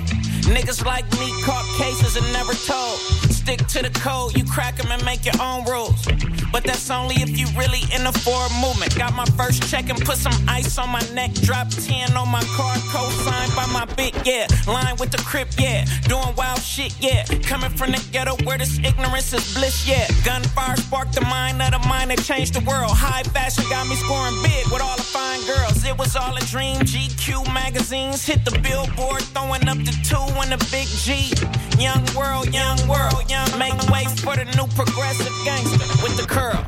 Niggas 0.49 0.83
like 0.83 1.05
me 1.19 1.31
caught 1.43 1.65
cases 1.77 2.15
and 2.17 2.25
never 2.33 2.53
told. 2.53 2.97
Stick 3.29 3.65
to 3.67 3.81
the 3.83 3.91
code, 3.99 4.35
you 4.35 4.43
crack 4.45 4.83
'em 4.83 4.91
and 4.91 5.03
make 5.05 5.23
your 5.23 5.39
own 5.41 5.63
rules. 5.65 6.07
But 6.51 6.63
that's 6.63 6.89
only 6.89 7.15
if 7.21 7.37
you 7.37 7.45
really 7.57 7.83
in 7.93 8.03
the 8.03 8.11
forward 8.11 8.51
movement. 8.59 8.97
Got 8.97 9.13
my 9.13 9.25
first 9.37 9.61
check 9.69 9.89
and 9.89 9.99
put 10.03 10.17
some 10.17 10.33
ice 10.47 10.77
on 10.77 10.89
my 10.89 11.01
neck. 11.13 11.33
Drop 11.33 11.69
10 11.69 12.17
on 12.17 12.29
my 12.29 12.43
car, 12.57 12.75
co-signed 12.91 13.55
by 13.55 13.67
my 13.67 13.85
big, 13.95 14.15
yeah. 14.25 14.47
Line 14.65 14.95
with 14.97 15.11
the 15.11 15.19
crip, 15.19 15.49
yeah. 15.57 15.85
Doing 16.07 16.33
wild 16.35 16.61
shit, 16.61 16.93
yeah. 16.99 17.25
Coming 17.43 17.69
from 17.69 17.91
the 17.91 18.01
ghetto 18.11 18.35
where 18.45 18.57
this 18.57 18.79
ignorance 18.79 19.31
is 19.33 19.53
bliss, 19.53 19.87
yeah. 19.87 20.07
Gunfire 20.25 20.77
sparked 20.77 21.13
the 21.13 21.21
mind 21.21 21.61
of 21.61 21.71
the 21.71 21.87
mind 21.87 22.09
that 22.09 22.21
changed 22.23 22.53
the 22.55 22.61
world. 22.61 22.91
High 22.91 23.23
fashion 23.23 23.65
got 23.69 23.87
me 23.87 23.95
scoring 23.95 24.41
big 24.41 24.65
with 24.71 24.81
all 24.81 24.97
the 24.97 25.03
fine 25.03 25.41
girls. 25.45 25.83
It 25.85 25.97
was 25.97 26.15
all 26.15 26.35
a 26.35 26.41
dream. 26.41 26.77
GQ 26.81 27.53
magazines 27.53 28.25
hit 28.25 28.43
the 28.43 28.57
billboard, 28.59 29.21
throwing 29.33 29.67
up 29.67 29.77
the 29.85 29.93
two 30.09 30.25
and 30.41 30.51
the 30.51 30.57
big 30.71 30.87
G. 30.87 31.33
Young 31.81 32.03
world, 32.15 32.53
young 32.53 32.77
world, 32.87 33.29
young. 33.29 33.49
Make 33.57 33.75
way 33.89 34.05
for 34.23 34.35
the 34.35 34.45
new 34.55 34.67
progressive 34.75 35.33
gangster 35.43 35.79
with 36.03 36.15
the 36.17 36.25
curl. 36.27 36.63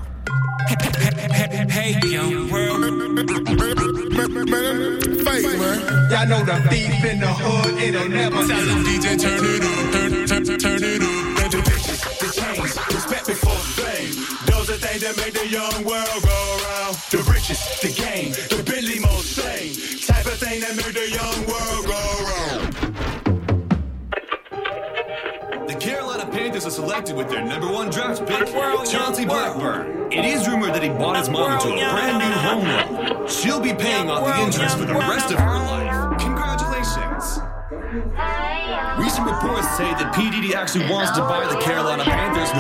Hey, 1.69 1.99
young 2.07 2.49
world. 2.49 2.81
Y'all 6.11 6.27
know 6.27 6.43
the 6.43 6.57
thief 6.69 7.05
in 7.05 7.19
the 7.19 7.27
hood, 7.27 7.81
it'll 7.81 8.09
never 8.09 8.35
Tell 8.47 8.65
them 8.65 8.83
DJ 8.83 9.19
turn 9.19 9.39
it 9.41 9.63
up, 9.63 9.91
turn, 9.91 10.11
turn, 10.27 10.59
turn 10.59 10.83
it 10.83 11.01
up. 11.01 11.51
The 11.51 11.57
bitches, 11.57 12.01
the 12.19 12.27
chains, 12.31 12.77
respect 12.95 13.27
before 13.27 13.61
fame. 13.75 14.13
Those 14.45 14.69
are 14.69 14.79
things 14.79 15.01
that 15.01 15.17
make 15.17 15.33
the 15.33 15.47
young 15.47 15.83
world 15.83 16.21
go 16.23 16.39
round. 16.67 16.95
The 17.11 17.19
riches, 17.31 17.59
the 17.81 17.91
game, 17.91 18.31
the 18.51 18.63
Billy 18.63 18.99
Mosaic. 18.99 20.05
Type 20.05 20.25
of 20.25 20.37
thing 20.39 20.61
that 20.61 20.75
make 20.75 20.93
the 20.93 21.09
young 21.09 21.39
world 21.47 21.85
go 21.87 21.90
selected 26.69 27.15
with 27.15 27.29
their 27.29 27.43
number 27.43 27.71
one 27.71 27.89
draft 27.89 28.25
pick, 28.27 28.47
Chauncey 28.85 29.25
Blackburn. 29.25 30.11
It 30.11 30.25
is 30.25 30.47
rumored 30.47 30.73
that 30.73 30.83
he 30.83 30.89
bought 30.89 31.17
his 31.17 31.29
mom 31.29 31.53
into 31.53 31.69
a 31.69 31.89
brand 31.89 32.19
new 32.19 32.31
home 32.31 33.07
loan. 33.07 33.27
She'll 33.27 33.59
be 33.59 33.73
paying 33.73 34.09
off 34.09 34.25
the 34.25 34.43
interest 34.43 34.77
for 34.77 34.85
the 34.85 34.93
rest 34.93 35.31
of 35.31 35.39
her 35.39 35.57
life. 35.57 36.19
Congratulations. 36.19 37.39
Recent 38.99 39.25
reports 39.25 39.69
say 39.77 39.89
that 39.91 40.13
P. 40.13 40.29
Diddy 40.29 40.53
actually 40.53 40.89
wants 40.89 41.11
to 41.11 41.21
buy 41.21 41.47
the 41.47 41.59
Carolina 41.61 42.03
Panthers. 42.03 42.51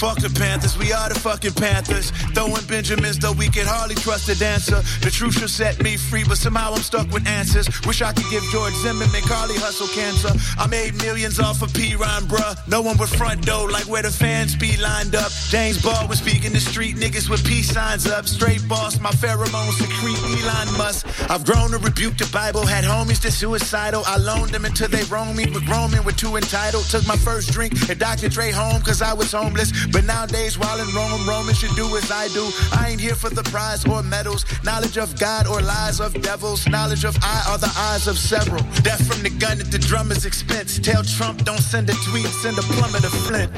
Fuck 0.00 0.20
the 0.20 0.30
Panthers, 0.30 0.78
we 0.78 0.94
are 0.94 1.10
the 1.10 1.20
fucking 1.20 1.52
Panthers. 1.52 2.10
Throwing 2.32 2.64
Benjamins, 2.64 3.18
though 3.18 3.36
we 3.36 3.50
can 3.50 3.66
hardly 3.66 3.94
trust 3.96 4.28
the 4.28 4.34
dancer. 4.34 4.80
The 5.04 5.10
truth 5.10 5.38
should 5.38 5.50
set 5.50 5.82
me 5.82 5.98
free, 5.98 6.24
but 6.24 6.38
somehow 6.38 6.72
I'm 6.72 6.80
stuck 6.80 7.12
with 7.12 7.28
answers. 7.28 7.68
Wish 7.84 8.00
I 8.00 8.14
could 8.14 8.24
give 8.30 8.42
George 8.50 8.72
Zimmerman 8.80 9.20
Carly 9.28 9.56
hustle 9.56 9.88
cancer. 9.88 10.32
I 10.56 10.66
made 10.68 10.94
millions 11.04 11.38
off 11.38 11.60
of 11.60 11.74
P. 11.74 11.96
Rhyme, 11.96 12.24
bruh. 12.24 12.56
No 12.66 12.80
one 12.80 12.96
with 12.96 13.14
front 13.14 13.44
door, 13.44 13.68
like 13.68 13.84
where 13.88 14.00
the 14.00 14.10
fans 14.10 14.56
be 14.56 14.74
lined 14.78 15.14
up. 15.14 15.30
James 15.50 15.76
Baldwin 15.82 16.16
speaking 16.16 16.54
the 16.54 16.60
street, 16.60 16.96
niggas 16.96 17.28
with 17.28 17.44
peace 17.44 17.70
signs 17.70 18.06
up. 18.06 18.26
Straight 18.26 18.66
boss, 18.66 18.98
my 19.00 19.10
pheromones 19.10 19.76
secrete 19.76 20.16
Elon 20.40 20.78
Musk. 20.78 21.04
I've 21.28 21.44
grown 21.44 21.72
to 21.72 21.78
rebuke 21.78 22.16
the 22.16 22.28
Bible, 22.32 22.64
had 22.64 22.84
homies 22.84 23.20
that 23.20 23.32
suicidal. 23.32 24.02
I 24.06 24.16
loaned 24.16 24.52
them 24.52 24.64
until 24.64 24.88
they 24.88 25.04
roamed 25.12 25.36
me, 25.36 25.44
but 25.44 25.68
Roman 25.68 26.02
were 26.04 26.16
too 26.16 26.36
entitled. 26.36 26.84
Took 26.84 27.06
my 27.06 27.16
first 27.16 27.52
drink 27.52 27.74
at 27.90 27.98
Dr. 27.98 28.30
Dre 28.30 28.50
home, 28.50 28.80
cause 28.80 29.02
I 29.02 29.12
was 29.12 29.32
homeless. 29.32 29.89
But 29.92 30.04
nowadays, 30.04 30.58
while 30.58 30.78
in 30.80 30.88
Rome, 30.94 31.28
Romans 31.28 31.58
should 31.58 31.74
do 31.76 31.96
as 31.96 32.10
I 32.10 32.28
do. 32.28 32.48
I 32.72 32.90
ain't 32.90 33.00
here 33.00 33.14
for 33.14 33.30
the 33.30 33.42
prize 33.44 33.84
or 33.86 34.02
medals, 34.02 34.44
knowledge 34.64 34.98
of 34.98 35.18
God 35.18 35.46
or 35.46 35.60
lies 35.60 36.00
of 36.00 36.14
devils. 36.22 36.66
Knowledge 36.68 37.04
of 37.04 37.16
I 37.22 37.44
are 37.48 37.58
the 37.58 37.72
eyes 37.76 38.06
of 38.06 38.18
several. 38.18 38.62
Death 38.82 39.06
from 39.06 39.22
the 39.22 39.30
gun 39.30 39.60
at 39.60 39.70
the 39.70 39.78
drummer's 39.78 40.24
expense. 40.24 40.78
Tell 40.78 41.02
Trump 41.02 41.44
don't 41.44 41.58
send 41.58 41.90
a 41.90 41.94
tweet, 42.08 42.26
send 42.26 42.58
a 42.58 42.62
plumber 42.62 43.00
to 43.00 43.10
Flint. 43.10 43.52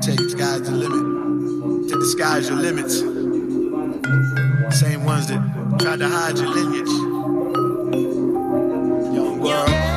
Take 0.00 0.16
the 0.16 0.30
sky's 0.30 0.62
the 0.62 0.72
limit. 0.72 1.90
The 1.90 2.06
sky's 2.06 2.48
your 2.48 2.58
limits. 2.58 3.00
Same 4.80 5.04
ones 5.04 5.26
that 5.26 5.40
tried 5.78 5.98
to 5.98 6.08
hide 6.08 6.38
your 6.38 6.48
lineage. 6.48 6.88
Young 9.14 9.40
world. 9.40 9.89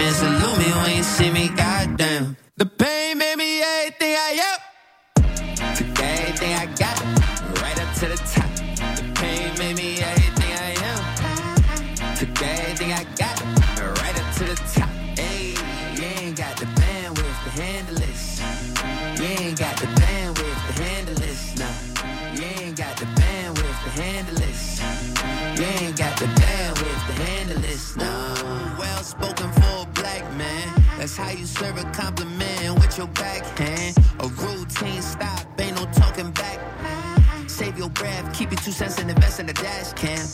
Me. 0.00 0.10
Salute 0.10 0.58
me 0.58 0.70
when 0.80 0.96
you 0.96 1.02
see 1.02 1.30
me, 1.30 1.48
goddamn. 1.48 2.36
The 2.56 2.66
two 38.70 38.76
cents 38.76 38.98
and 38.98 39.10
invest 39.10 39.40
in 39.40 39.46
the 39.46 39.52
dash 39.52 39.92
cam. 39.94 40.26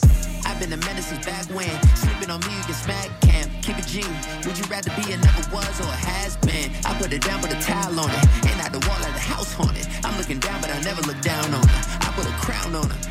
I've 0.45 0.61
been 0.61 0.73
a 0.73 0.77
menace 0.77 1.07
since 1.07 1.25
back 1.25 1.47
when. 1.47 1.71
Sleeping 1.97 2.31
on 2.31 2.41
me, 2.41 2.53
you 2.53 2.65
get 2.67 2.77
smack 2.77 3.09
camp. 3.21 3.51
Keep 3.63 3.79
it 3.79 3.87
G. 3.87 4.05
Would 4.47 4.59
you 4.59 4.65
rather 4.65 4.91
be 5.01 5.13
a 5.13 5.17
never 5.17 5.43
was 5.55 5.81
or 5.81 5.89
a 5.89 6.01
has 6.11 6.37
been? 6.39 6.71
I 6.85 6.93
put 7.01 7.13
it 7.13 7.23
down 7.23 7.41
with 7.41 7.53
a 7.53 7.61
towel 7.63 7.99
on 7.99 8.11
it. 8.11 8.25
And 8.47 8.61
out 8.61 8.73
the 8.73 8.85
wall 8.87 8.99
like 9.01 9.15
the 9.15 9.27
house 9.33 9.53
haunted. 9.55 9.89
I'm 10.05 10.17
looking 10.19 10.39
down, 10.39 10.61
but 10.61 10.71
I 10.71 10.81
never 10.83 11.03
look 11.03 11.21
down 11.23 11.45
on 11.55 11.67
her. 11.67 11.81
I 12.01 12.13
put 12.15 12.27
a 12.27 12.35
crown 12.45 12.75
on 12.75 12.91
her. 12.91 13.06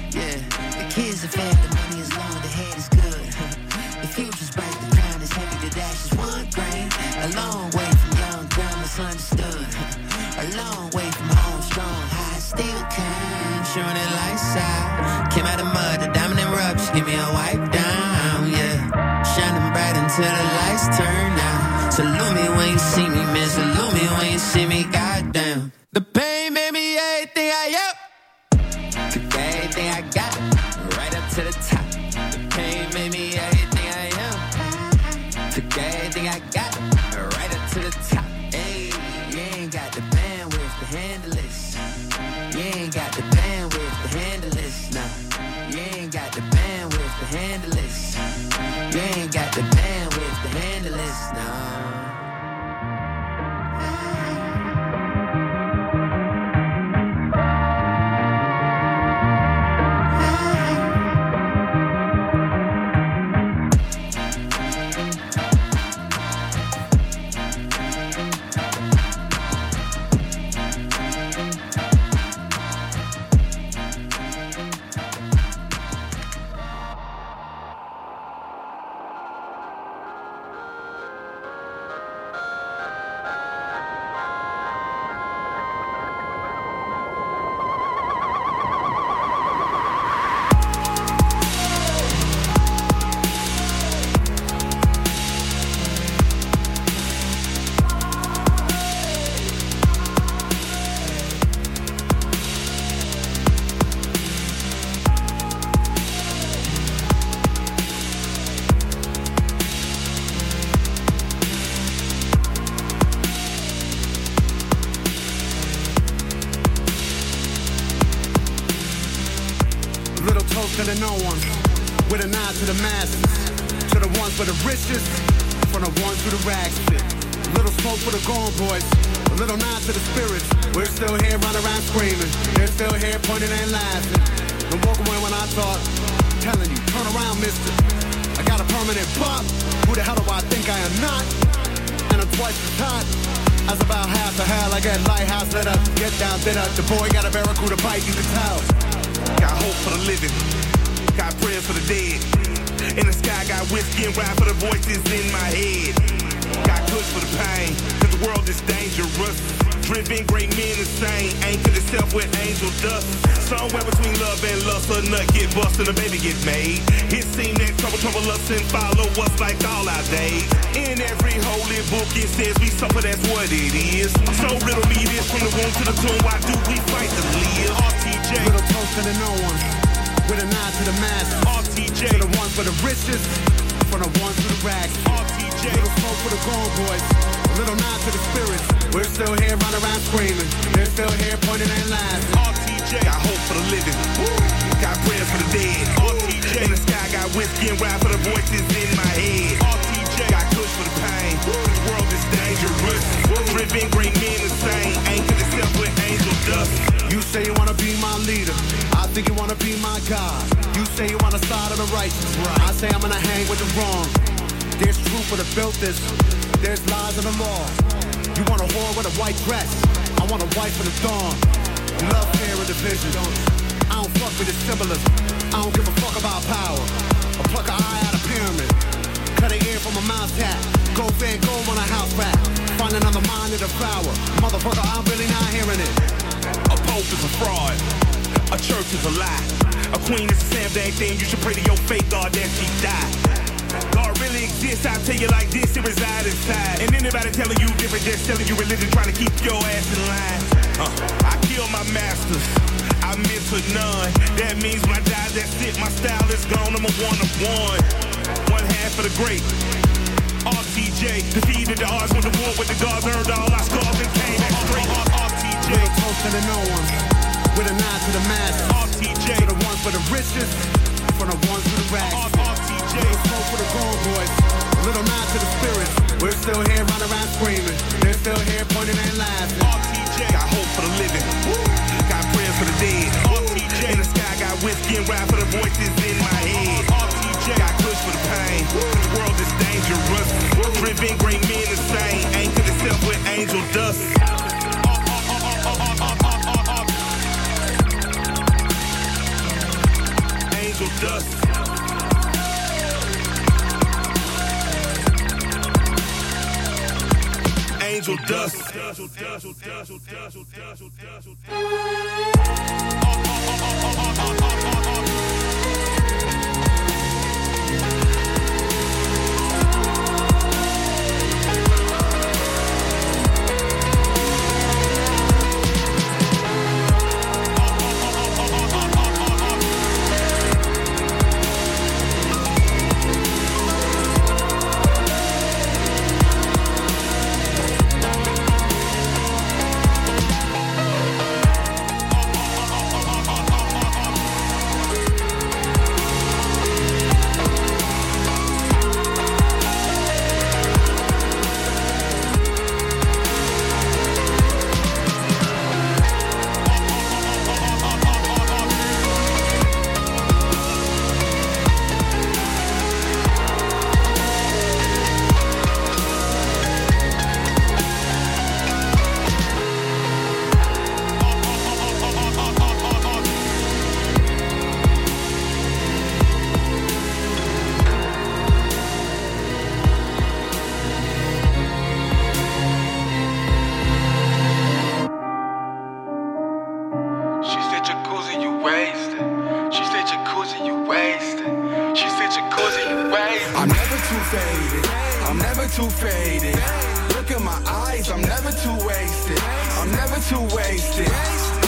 Too 400.29 400.41
wasted. 400.55 401.07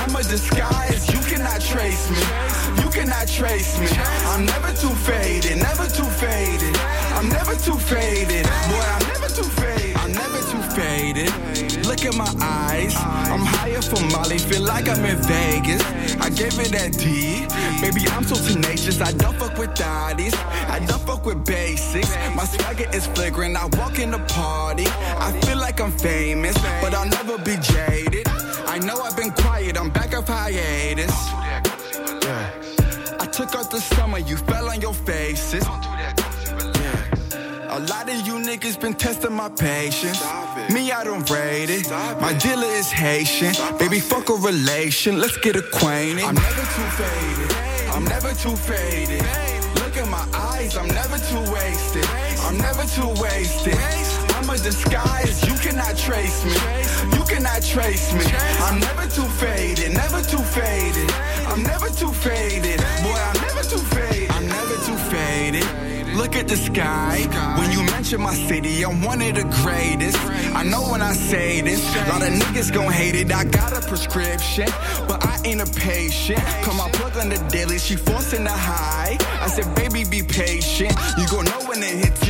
I'm 0.02 0.16
a 0.16 0.24
disguise, 0.24 1.08
you 1.14 1.20
cannot 1.30 1.62
trace 1.62 2.10
me. 2.10 2.18
You 2.82 2.90
cannot 2.90 3.28
trace 3.28 3.80
me. 3.80 3.88
I'm 4.32 4.46
never 4.46 4.72
too 4.74 4.96
faded, 5.06 5.58
never 5.58 5.86
too 5.88 6.10
faded. 6.18 6.76
I'm 7.14 7.30
never 7.30 7.56
too 7.56 7.78
faded. 7.78 8.46
Boy, 8.46 8.88
I'm 8.96 9.08
never 9.08 9.28
too 9.28 9.50
faded. 9.62 9.96
I'm 9.98 10.12
never 10.12 10.40
too 10.50 10.64
faded. 10.76 11.86
Look 11.86 12.04
at 12.06 12.16
my 12.16 12.32
eyes. 12.42 12.96
I'm 12.98 13.46
higher 13.46 13.82
from 13.82 14.08
Molly, 14.12 14.40
feel 14.40 14.64
like 14.64 14.90
I'm 14.90 15.06
in 15.06 15.18
Vegas. 15.18 15.84
I 16.20 16.30
gave 16.30 16.58
it 16.60 16.72
that 16.72 16.94
D. 16.98 17.46
Baby, 17.82 18.08
I'm 18.10 18.24
so 18.24 18.36
tenacious. 18.36 19.02
I 19.02 19.12
don't 19.12 19.38
fuck 19.38 19.58
with 19.58 19.76
daddies. 19.76 20.34
I 20.68 20.80
don't 20.80 21.02
fuck 21.02 21.26
with 21.26 21.46
basics. 21.46 22.16
My 22.36 22.46
swagger 22.46 22.90
is 22.92 23.06
flagrant. 23.08 23.56
I 23.56 23.66
walk 23.78 24.00
in 24.00 24.12
the 24.12 24.20
party. 24.30 24.88
I 24.88 25.32
feel 25.42 25.58
like 25.58 25.80
I'm 25.80 25.92
famous, 25.92 26.58
but 26.82 26.94
I'll 26.94 27.08
never 27.08 27.38
be 27.38 27.56
jaded. 27.62 28.07
I 28.78 28.80
know 28.80 29.02
I've 29.02 29.18
been 29.18 29.32
quiet. 29.32 29.76
I'm 29.76 29.90
back 29.90 30.14
up 30.14 30.28
hiatus. 30.28 31.10
I 33.20 33.26
took 33.32 33.56
off 33.56 33.72
the 33.72 33.80
summer. 33.80 34.20
You 34.20 34.38
fell 34.38 34.70
on 34.70 34.82
your 34.82 34.94
faces. 34.94 35.66
A 35.66 35.70
lot 37.90 38.08
of 38.08 38.28
you 38.28 38.34
niggas 38.34 38.80
been 38.80 38.94
testing 38.94 39.34
my 39.34 39.50
patience. 39.50 40.22
Me, 40.72 40.92
I 40.92 41.04
don't 41.04 41.28
rate 41.28 41.72
it. 41.72 41.90
My 42.22 42.34
dealer 42.34 42.68
is 42.68 42.92
Haitian. 42.92 43.56
Baby, 43.80 44.00
fuck 44.00 44.30
a 44.30 44.34
relation. 44.34 45.20
Let's 45.20 45.38
get 45.38 45.56
acquainted. 45.56 46.26
I'm 46.26 46.36
never 46.36 46.62
too 46.76 46.88
faded. 47.02 47.52
I'm 47.96 48.06
never 48.06 48.32
too 48.36 48.56
faded. 48.56 49.24
Look 49.82 49.98
at 49.98 50.08
my 50.08 50.28
eyes. 50.38 50.78
I'm 50.78 50.90
never 50.90 51.18
too 51.18 51.42
wasted. 51.52 52.06
I'm 52.46 52.60
never 52.60 52.84
too 52.84 53.10
wasted. 53.20 53.74
I'm 54.48 54.56
a 54.56 54.64
disguise. 54.64 55.46
You 55.46 55.56
cannot 55.56 55.98
trace 55.98 56.46
me. 56.46 56.54
You 57.18 57.24
cannot 57.26 57.62
trace 57.62 58.14
me. 58.14 58.24
I'm 58.64 58.80
never 58.80 59.06
too 59.10 59.28
faded. 59.44 59.92
Never 59.92 60.22
too 60.22 60.38
faded. 60.38 61.12
I'm 61.48 61.64
never 61.64 61.90
too 61.90 62.14
faded. 62.14 62.80
Boy, 63.04 63.20
I'm 63.28 63.42
never 63.42 63.64
too 63.64 63.78
faded. 63.78 64.32
I'm 64.32 64.48
never 64.48 64.76
too 64.86 64.96
faded. 65.12 66.16
Look 66.16 66.38
at 66.38 66.48
the 66.48 66.56
sky. 66.56 67.28
When 67.60 67.74
you 67.74 67.84
mention 67.92 68.22
my 68.22 68.34
city, 68.34 68.86
I'm 68.86 69.02
one 69.02 69.22
of 69.22 69.36
the 69.36 69.44
greatest. 69.62 70.18
I 70.56 70.64
know 70.64 70.92
when 70.92 71.02
I 71.02 71.12
say 71.12 71.60
this, 71.60 71.84
a 71.96 72.10
lot 72.10 72.22
of 72.22 72.30
niggas 72.30 72.74
gon' 72.74 72.92
hate 72.92 73.16
it. 73.16 73.32
I 73.34 73.44
got 73.44 73.74
a 73.74 73.86
prescription, 73.86 74.68
but 75.10 75.26
I 75.26 75.42
ain't 75.44 75.60
a 75.60 75.66
patient. 75.80 76.40
Come 76.64 76.78
my 76.78 76.90
plug 76.92 77.18
on 77.18 77.28
the 77.30 77.38
daily, 77.50 77.80
she 77.80 77.98
forcing 77.98 78.46
the 78.46 78.52
high. 78.52 79.18
I 79.42 79.48
said, 79.48 79.76
baby, 79.76 80.06
be 80.10 80.24
patient. 80.24 80.94
You 81.18 81.28
gon' 81.28 81.46
know 81.46 81.68
when 81.68 81.84
it 81.84 82.06
hits 82.06 82.27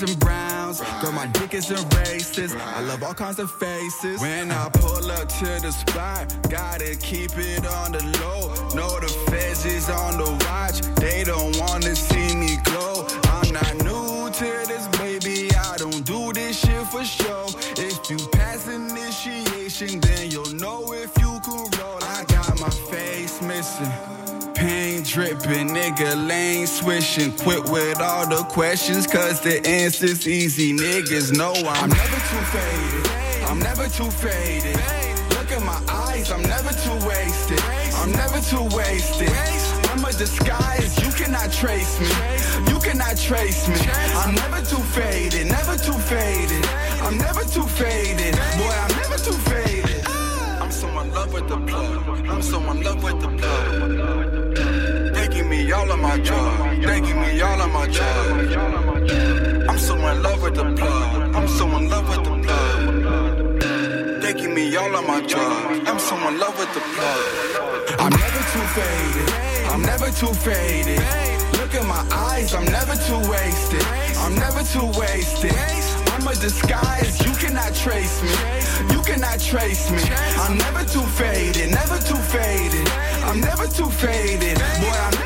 love 0.00 0.10
and 0.10 0.20
browns. 0.20 0.80
Girl, 1.00 1.12
my 1.12 1.26
dick 1.26 1.54
is 1.54 1.70
in 1.70 1.88
races. 1.90 2.54
I 2.54 2.80
love 2.82 3.02
all 3.02 3.14
kinds 3.14 3.38
of 3.38 3.50
faces. 3.50 4.20
When 4.20 4.50
I 4.50 4.68
pull 4.70 5.10
up 5.10 5.28
to 5.28 5.44
the 5.44 5.70
spot, 5.70 6.34
gotta 6.50 6.96
keep 6.96 7.36
it 7.36 7.66
on 7.66 7.92
the 7.92 8.02
low. 8.20 8.52
Know 8.74 9.00
the 9.00 9.08
feds 9.30 9.64
is 9.64 9.88
on 9.88 10.18
the 10.18 10.30
watch. 10.46 10.80
They 10.96 11.24
don't 11.24 11.56
wanna 11.58 11.94
see 11.94 12.34
me 12.34 12.58
glow. 12.64 13.06
I'm 13.24 13.52
not 13.52 13.74
new 13.84 14.30
to 14.30 14.68
this, 14.68 14.86
dripping, 25.16 25.68
nigga 25.68 26.28
lane 26.28 26.66
swishing. 26.66 27.32
Quit 27.32 27.70
with 27.70 28.02
all 28.02 28.28
the 28.28 28.44
questions, 28.52 29.06
cause 29.06 29.40
the 29.40 29.66
answer's 29.66 30.28
easy. 30.28 30.74
Niggas 30.74 31.34
know 31.34 31.54
I'm, 31.54 31.84
I'm 31.84 31.88
never 31.88 32.20
too 32.28 32.44
faded. 32.52 33.06
I'm 33.48 33.58
never 33.58 33.88
too 33.88 34.10
faded. 34.10 34.76
Look 35.30 35.50
at 35.52 35.62
my 35.62 35.80
eyes, 35.88 36.30
I'm 36.30 36.42
never 36.42 36.68
too 36.68 37.08
wasted. 37.08 37.58
I'm 37.96 38.12
never 38.12 38.40
too 38.44 38.68
wasted. 38.76 39.32
I'm 39.88 40.04
a 40.04 40.12
disguise, 40.12 40.92
you 41.02 41.10
cannot 41.12 41.50
trace 41.50 41.98
me. 41.98 42.12
You 42.70 42.78
cannot 42.78 43.16
trace 43.16 43.68
me. 43.68 43.76
I'm 44.20 44.34
never 44.34 44.60
too 44.66 44.84
faded, 44.92 45.46
never 45.46 45.78
too 45.78 45.98
faded. 46.12 46.62
I'm 47.00 47.16
never 47.16 47.40
too 47.40 47.66
faded. 47.80 48.34
Boy, 48.60 48.76
I'm 48.84 48.94
never 49.00 49.16
too 49.16 49.38
faded. 49.48 50.06
I'm 50.60 50.70
so 50.70 50.86
in 51.00 51.10
love 51.14 51.32
with 51.32 51.48
the 51.48 51.56
plug. 51.56 52.06
I'm 52.28 52.42
so 52.42 52.58
in 52.70 52.82
love 52.82 53.02
with 53.02 53.18
the 53.22 53.28
plug. 53.28 54.75
Give 55.46 55.64
me 55.64 55.70
all 55.70 55.88
of 55.92 56.00
my. 56.00 56.16
They 56.16 57.00
give 57.00 57.16
me 57.16 57.40
all 57.40 57.60
of 57.60 57.70
my 57.72 57.86
drugs. 57.86 58.56
I'm 59.68 59.78
so 59.78 59.94
in 59.94 60.20
love 60.20 60.42
with 60.42 60.56
the 60.56 60.64
plug. 60.74 61.36
I'm 61.36 61.46
so 61.46 61.66
in 61.76 61.88
love 61.88 62.08
with 62.08 62.24
the 62.24 62.34
plug. 62.42 64.36
Give 64.36 64.50
me 64.50 64.74
all 64.74 64.92
of 64.96 65.06
my 65.06 65.20
drugs. 65.20 65.88
I'm 65.88 66.00
so 66.00 66.16
in 66.26 66.40
love 66.40 66.58
with 66.58 66.74
the 66.74 66.80
plug. 66.80 68.00
I'm 68.00 68.10
never 68.10 68.42
too 68.52 68.66
faded. 68.74 69.30
I'm 69.70 69.82
never 69.82 70.10
too 70.10 70.34
faded. 70.34 70.98
Look 71.58 71.76
at 71.76 71.86
my 71.86 72.04
eyes. 72.10 72.52
I'm 72.52 72.64
never 72.64 72.96
too 73.06 73.30
wasted. 73.30 73.86
I'm 74.18 74.34
never 74.34 74.64
too 74.64 74.86
wasted. 74.98 75.54
I'm 76.10 76.26
a 76.26 76.34
disguise. 76.34 77.24
You 77.24 77.32
cannot 77.34 77.72
trace 77.72 78.20
me. 78.20 78.34
You 78.90 79.00
cannot 79.02 79.38
trace 79.38 79.92
me. 79.92 80.02
I'm 80.42 80.58
never 80.58 80.82
too 80.84 81.06
faded. 81.14 81.70
Never 81.70 81.98
too 81.98 82.20
faded. 82.34 82.88
I'm 83.22 83.40
never 83.40 83.68
too 83.68 83.90
faded. 83.90 84.58
Boy, 84.58 84.98
I'm 85.06 85.25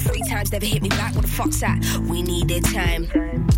three 0.00 0.22
times, 0.28 0.52
never 0.52 0.66
hit 0.66 0.82
me 0.82 0.88
back. 0.90 1.14
What 1.14 1.22
the 1.22 1.30
fuck's 1.30 1.60
that? 1.60 1.78
We 2.08 2.22
needed 2.22 2.64
time. 2.64 3.08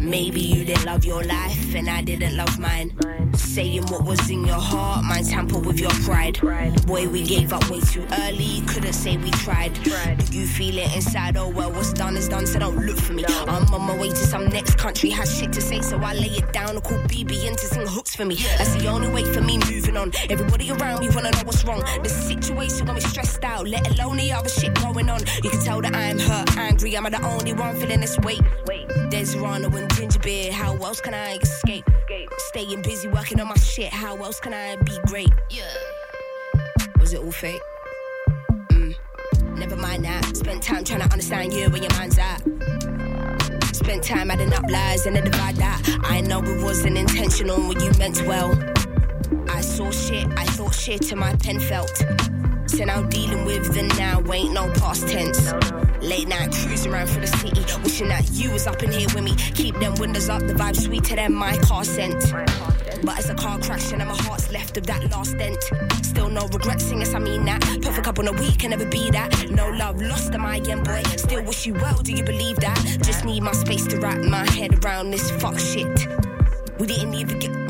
Maybe 0.00 0.40
you 0.40 0.64
didn't 0.64 0.84
love 0.84 1.04
your 1.04 1.22
life, 1.24 1.74
and 1.74 1.88
I 1.88 2.02
didn't 2.02 2.36
love 2.36 2.58
mine. 2.58 2.96
Saying 3.34 3.86
what 3.86 4.04
was 4.04 4.30
in 4.30 4.44
your 4.44 4.60
heart, 4.60 5.04
mine 5.04 5.24
tamper 5.24 5.58
with 5.58 5.80
your 5.80 5.90
pride. 6.04 6.38
Boy, 6.86 7.08
we 7.08 7.24
gave 7.24 7.52
up 7.52 7.68
way 7.70 7.80
too 7.80 8.06
early, 8.20 8.62
couldn't 8.66 8.92
say 8.92 9.16
we 9.16 9.30
tried. 9.32 9.74
Do 9.82 9.90
you 10.30 10.46
feel 10.46 10.78
it 10.78 10.94
inside? 10.94 11.36
Oh 11.36 11.48
well, 11.48 11.70
what's 11.72 11.92
done 11.92 12.16
is 12.16 12.28
done, 12.28 12.46
so 12.46 12.58
don't 12.58 12.76
look 12.86 12.98
for 12.98 13.12
me. 13.12 13.24
I'm 13.28 13.72
on 13.74 13.82
my 13.82 13.96
way 13.98 14.10
to 14.10 14.16
some 14.16 14.48
next 14.48 14.78
country, 14.78 15.10
has 15.10 15.36
shit 15.36 15.52
to 15.54 15.60
say, 15.60 15.80
so 15.80 15.98
I 15.98 16.14
lay 16.14 16.28
it 16.28 16.52
down 16.52 16.70
and 16.70 16.82
call 16.82 16.98
BB 16.98 17.46
in 17.46 17.56
to 17.56 17.66
sing 17.66 17.86
hooks 17.86 18.05
for 18.16 18.24
me. 18.24 18.36
That's 18.56 18.74
the 18.74 18.88
only 18.88 19.08
way 19.08 19.24
for 19.24 19.42
me 19.42 19.58
moving 19.58 19.96
on. 19.96 20.10
Everybody 20.30 20.70
around 20.70 21.00
me 21.00 21.08
wanna 21.14 21.30
know 21.30 21.42
what's 21.44 21.62
wrong. 21.64 21.84
The 22.02 22.08
situation 22.08 22.86
got 22.86 22.94
me 22.94 23.02
stressed 23.02 23.44
out, 23.44 23.68
let 23.68 23.86
alone 23.92 24.16
the 24.16 24.32
other 24.32 24.48
shit 24.48 24.72
going 24.74 25.10
on. 25.10 25.20
You 25.44 25.50
can 25.50 25.60
tell 25.60 25.82
that 25.82 25.94
I'm 25.94 26.18
hurt, 26.18 26.56
angry, 26.56 26.96
Am 26.96 27.04
I'm 27.04 27.12
the 27.12 27.22
only 27.22 27.52
one 27.52 27.76
feeling 27.76 28.00
this 28.00 28.18
weight. 28.20 28.40
There's 29.10 29.36
Rana 29.36 29.68
and 29.68 29.94
ginger 29.94 30.18
beer, 30.20 30.50
how 30.50 30.74
else 30.76 31.00
can 31.00 31.12
I 31.12 31.36
escape? 31.36 31.84
Staying 32.48 32.82
busy 32.82 33.08
working 33.08 33.38
on 33.40 33.48
my 33.48 33.56
shit, 33.56 33.92
how 33.92 34.16
else 34.16 34.40
can 34.40 34.54
I 34.54 34.76
be 34.76 34.98
great? 35.06 35.32
Yeah. 35.50 35.64
Was 36.98 37.12
it 37.12 37.20
all 37.20 37.30
fake? 37.30 37.60
Mm. 38.70 38.96
Never 39.58 39.76
mind 39.76 40.04
that. 40.04 40.36
Spent 40.36 40.62
time 40.62 40.84
trying 40.84 41.00
to 41.00 41.12
understand 41.12 41.52
you 41.52 41.68
where 41.68 41.82
your 41.82 41.92
mind's 41.92 42.18
at. 42.18 42.55
Spent 43.86 44.02
time 44.02 44.32
adding 44.32 44.52
up 44.52 44.68
lies 44.68 45.06
and 45.06 45.14
then 45.14 45.22
divide 45.22 45.54
that. 45.58 45.80
I 46.02 46.20
know 46.20 46.42
it 46.42 46.60
wasn't 46.60 46.98
intentional 46.98 47.68
when 47.68 47.78
you 47.78 47.92
meant 48.00 48.20
well. 48.26 48.58
I 49.48 49.60
saw 49.60 49.92
shit, 49.92 50.26
I 50.36 50.44
thought 50.44 50.74
shit, 50.74 51.12
and 51.12 51.20
my 51.20 51.36
pen 51.36 51.60
felt. 51.60 51.96
So 52.66 52.82
now 52.84 53.02
dealing 53.02 53.44
with 53.44 53.72
the 53.72 53.84
now 53.96 54.20
ain't 54.32 54.52
no 54.52 54.72
past 54.72 55.06
tense. 55.06 55.52
Late 56.02 56.26
night 56.26 56.50
cruising 56.50 56.92
around 56.92 57.10
for 57.10 57.20
the 57.20 57.28
city, 57.28 57.60
wishing 57.84 58.08
that 58.08 58.28
you 58.32 58.50
was 58.50 58.66
up 58.66 58.82
in 58.82 58.90
here 58.90 59.06
with 59.14 59.22
me. 59.22 59.36
Keep 59.54 59.78
them 59.78 59.94
windows 60.00 60.28
up, 60.28 60.40
the 60.40 60.54
vibe 60.54 60.74
sweeter 60.74 61.14
than 61.14 61.32
my 61.32 61.56
car 61.58 61.84
scent. 61.84 62.24
But 63.02 63.18
as 63.18 63.30
a 63.30 63.34
car 63.34 63.58
crashing 63.58 64.00
and 64.00 64.08
my 64.08 64.16
heart's 64.16 64.50
left 64.50 64.76
of 64.76 64.86
that 64.86 65.10
last 65.10 65.36
dent. 65.38 65.62
Still 66.02 66.28
no 66.28 66.46
regrets, 66.48 66.90
yes, 66.92 67.14
I 67.14 67.18
mean 67.18 67.44
that. 67.44 67.60
Perfect 67.82 68.06
up 68.06 68.18
on 68.18 68.28
a 68.28 68.32
week 68.32 68.58
can 68.58 68.70
never 68.70 68.86
be 68.86 69.10
that. 69.10 69.50
No 69.50 69.68
love 69.70 70.00
lost 70.00 70.32
am 70.34 70.42
my 70.42 70.56
young 70.56 70.82
boy. 70.82 71.02
Still 71.16 71.42
wish 71.44 71.66
you 71.66 71.74
well, 71.74 71.98
do 72.02 72.12
you 72.12 72.24
believe 72.24 72.56
that? 72.56 72.78
Just 73.02 73.24
need 73.24 73.42
my 73.42 73.52
space 73.52 73.86
to 73.88 73.98
wrap 73.98 74.18
my 74.18 74.48
head 74.50 74.84
around 74.84 75.10
this 75.10 75.30
fuck 75.42 75.58
shit. 75.58 76.06
We 76.78 76.86
didn't 76.86 77.14
even 77.14 77.38
get. 77.38 77.65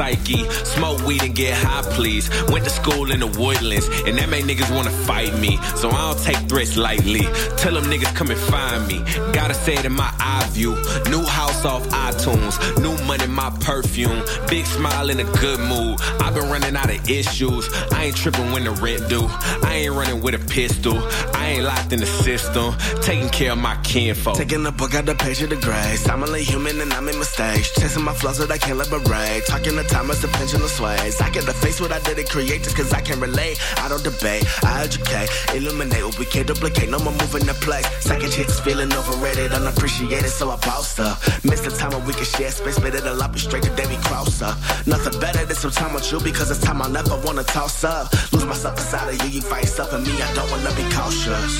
Psyche. 0.00 0.48
Smoke 0.64 1.04
weed 1.06 1.22
and 1.22 1.34
get 1.34 1.52
high, 1.52 1.82
please. 1.94 2.30
Went 2.48 2.64
to 2.64 2.70
school 2.70 3.10
in 3.10 3.20
the 3.20 3.26
woodlands, 3.26 3.86
and 4.06 4.16
that 4.16 4.30
made 4.30 4.44
niggas 4.44 4.74
wanna 4.74 4.94
fight 5.08 5.34
me. 5.38 5.58
So 5.76 5.90
I 5.90 6.00
don't 6.06 6.20
take 6.28 6.40
threats 6.48 6.76
lightly. 6.78 7.24
Tell 7.60 7.74
them 7.74 7.84
niggas 7.92 8.14
come 8.14 8.30
and 8.30 8.40
find 8.52 8.80
me. 8.88 8.98
Gotta 9.32 9.52
say 9.52 9.74
it 9.74 9.84
in 9.84 9.92
my 9.92 10.10
eye 10.18 10.48
view. 10.52 10.72
New 11.12 11.24
house 11.38 11.66
off 11.66 11.84
iTunes. 12.08 12.54
New 12.84 12.96
money, 13.04 13.26
my 13.26 13.50
perfume. 13.68 14.22
Big 14.48 14.64
smile 14.64 15.10
in 15.10 15.20
a 15.20 15.28
good 15.42 15.60
mood. 15.60 16.00
I've 16.22 16.34
been 16.34 16.48
running 16.48 16.76
out 16.76 16.88
of 16.88 17.00
issues. 17.10 17.68
I 17.92 18.06
ain't 18.06 18.16
tripping 18.16 18.52
when 18.52 18.64
the 18.64 18.72
rent 18.84 19.02
due. 19.10 19.26
I 19.68 19.72
ain't 19.82 19.94
running 19.94 20.22
with 20.22 20.34
a 20.34 20.42
pistol. 20.56 20.96
I 21.34 21.42
ain't 21.52 21.64
locked 21.64 21.92
in 21.92 22.00
the 22.00 22.12
system. 22.24 22.74
Taking 23.02 23.28
care 23.28 23.52
of 23.52 23.58
my 23.58 23.76
kinfolk. 23.90 24.36
Taking 24.36 24.62
the 24.62 24.70
book 24.70 24.94
out 24.94 25.04
the 25.06 25.14
page 25.14 25.42
of 25.42 25.50
the 25.50 25.56
grace. 25.56 26.08
I'm 26.08 26.22
only 26.22 26.42
human 26.42 26.80
and 26.80 26.92
I 26.92 27.00
make 27.00 27.18
mistakes. 27.18 27.74
Chasing 27.74 28.04
my 28.04 28.14
flaws 28.14 28.38
that 28.38 28.50
I 28.50 28.58
can't 28.58 28.78
liberate. 28.78 29.46
Talking 29.46 29.74
the 29.74 29.82
time 29.84 30.10
as 30.10 30.22
the 30.22 30.28
pendulum 30.28 30.68
sways. 30.68 31.20
I 31.20 31.28
get 31.30 31.44
the 31.44 31.52
face 31.52 31.80
what 31.80 31.90
I 31.90 31.98
didn't 32.00 32.28
create 32.30 32.62
just 32.62 32.76
cause 32.76 32.92
I 32.92 33.00
can 33.00 33.18
relate. 33.18 33.58
I 33.78 33.88
don't 33.88 34.02
debate, 34.04 34.46
I 34.62 34.84
educate. 34.84 35.28
Illuminate 35.54 36.04
what 36.04 36.18
we 36.18 36.26
can't 36.26 36.46
duplicate. 36.46 36.88
No 36.88 36.98
more 37.00 37.12
moving 37.12 37.46
the 37.46 37.54
place. 37.66 37.86
Second 38.04 38.30
chicks 38.30 38.60
feeling 38.60 38.92
overrated, 38.92 39.52
unappreciated, 39.52 40.30
so 40.30 40.50
I 40.50 40.56
boss 40.56 40.98
up. 41.00 41.18
Miss 41.44 41.60
the 41.60 41.70
time 41.70 41.90
when 41.90 42.06
we 42.06 42.14
can 42.14 42.24
share 42.24 42.50
space, 42.50 42.78
but 42.78 42.94
it'll 42.94 43.20
all 43.20 43.28
be 43.28 43.40
straight 43.40 43.64
to 43.64 43.74
Davy 43.74 43.98
Cross 44.06 44.42
up. 44.42 44.56
Nothing 44.86 45.18
better 45.18 45.44
than 45.44 45.56
some 45.56 45.72
time 45.72 45.94
with 45.94 46.10
you 46.12 46.20
because 46.20 46.50
it's 46.50 46.60
time 46.60 46.80
I'll 46.80 46.90
never 46.90 47.18
wanna 47.26 47.42
toss 47.42 47.82
up. 47.82 48.12
Lose 48.32 48.46
myself 48.46 48.78
inside 48.78 49.08
of 49.10 49.16
you, 49.24 49.40
you 49.40 49.42
fight 49.42 49.64
yourself 49.64 49.92
and 49.92 50.06
me, 50.06 50.14
I 50.22 50.32
don't 50.34 50.50
wanna 50.50 50.72
be 50.78 50.86
cautious. 50.94 51.52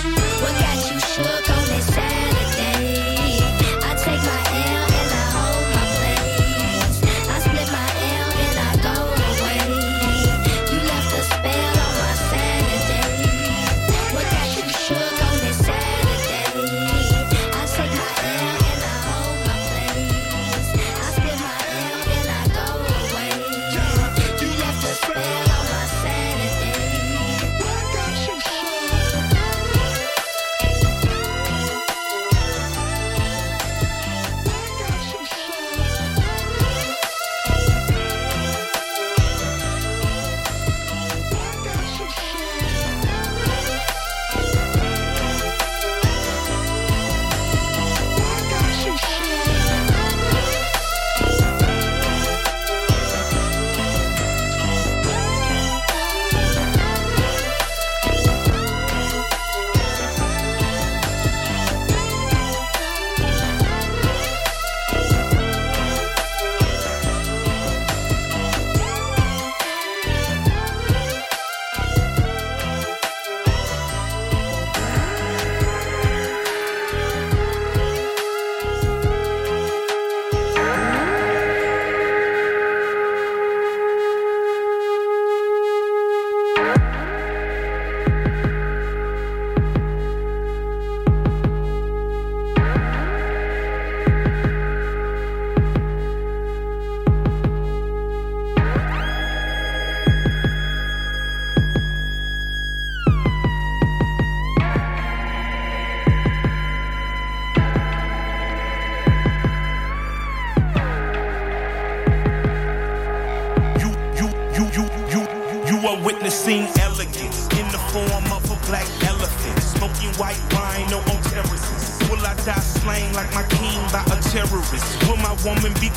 What 0.43 0.53
got 0.63 0.79
you 0.91 1.01
shook 1.01 1.51
on 1.51 1.63
this 1.75 1.87
Saturday? 1.95 2.20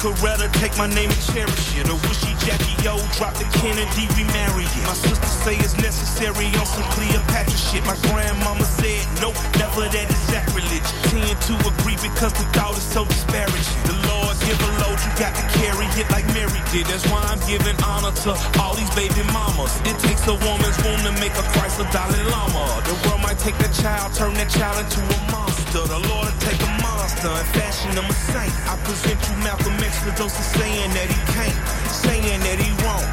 Coretta, 0.04 0.52
take 0.60 0.76
my 0.76 0.84
name 0.92 1.08
and 1.08 1.24
cherish 1.32 1.80
it? 1.80 1.88
Will 1.88 2.18
she 2.20 2.36
Jackie 2.44 2.76
O, 2.92 3.00
drop 3.16 3.40
the 3.40 3.48
Kennedy, 3.56 4.04
remarry 4.20 4.68
it? 4.68 4.84
My 4.84 4.92
sister 5.00 5.32
say 5.48 5.56
it's 5.64 5.80
necessary 5.80 6.52
on 6.60 6.68
some 6.68 6.84
Cleopatra 6.92 7.56
shit. 7.56 7.88
My 7.88 7.96
grandmama 8.12 8.68
said, 8.68 9.00
no, 9.24 9.32
never 9.56 9.88
that 9.88 10.08
is 10.12 10.22
sacrilege. 10.28 10.84
Tend 11.08 11.40
to 11.48 11.56
agree 11.64 11.96
because 12.04 12.36
the 12.36 12.44
thought 12.52 12.76
is 12.76 12.84
so 12.84 13.08
disparaging. 13.08 13.80
The 13.88 13.96
Lord 14.12 14.36
give 14.44 14.60
a 14.60 14.72
load, 14.84 15.00
you 15.00 15.12
got 15.16 15.32
to 15.40 15.46
carry 15.56 15.88
it 15.96 16.12
like 16.12 16.28
Mary 16.36 16.60
did. 16.76 16.84
That's 16.92 17.08
why 17.08 17.24
I'm 17.24 17.40
giving 17.48 17.80
honor 17.88 18.12
to 18.28 18.36
all 18.60 18.76
these 18.76 18.92
baby 19.00 19.24
mamas. 19.32 19.72
It 19.88 19.96
takes 20.04 20.28
a 20.28 20.36
woman's 20.36 20.76
womb 20.84 21.00
to 21.08 21.16
make 21.24 21.32
a 21.40 21.46
Christ 21.56 21.80
a 21.80 21.88
Dalai 21.96 22.28
Lama. 22.28 22.84
The 22.84 22.96
world 23.08 23.24
might 23.24 23.40
take 23.40 23.56
that 23.64 23.72
child, 23.72 24.12
turn 24.20 24.36
that 24.36 24.52
child 24.52 24.84
into 24.84 25.00
a 25.00 25.20
monster. 25.32 25.88
The 25.88 26.04
Lord 26.12 26.28
take 26.44 26.60
a 26.60 26.72
monster 26.84 27.32
and 27.32 27.48
fashion 27.56 27.96
him 27.96 28.04
a 28.04 28.16
saint. 28.32 28.52
I 28.68 28.76
present 28.84 29.20
you 29.32 29.36
Malcolm 29.48 29.76
for 30.04 30.12
those 30.20 30.36
who 30.36 30.44
saying 30.60 30.92
that 30.92 31.08
he 31.08 31.20
can't, 31.32 31.56
saying 31.88 32.40
that 32.44 32.60
he 32.60 32.72
won't. 32.84 33.08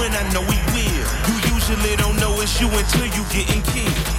When 0.00 0.10
I 0.10 0.22
know 0.34 0.42
he 0.42 0.58
will, 0.74 1.06
you 1.30 1.54
usually 1.54 1.94
don't 1.96 2.18
know 2.18 2.40
it's 2.40 2.60
you 2.60 2.66
until 2.66 3.06
you 3.06 3.22
getting 3.30 3.62
killed. 3.62 4.11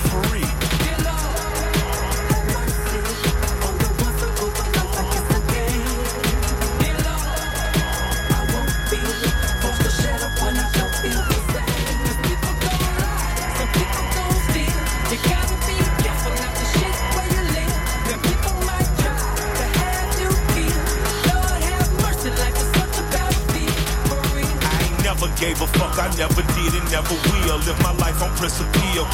Life 28.43 28.59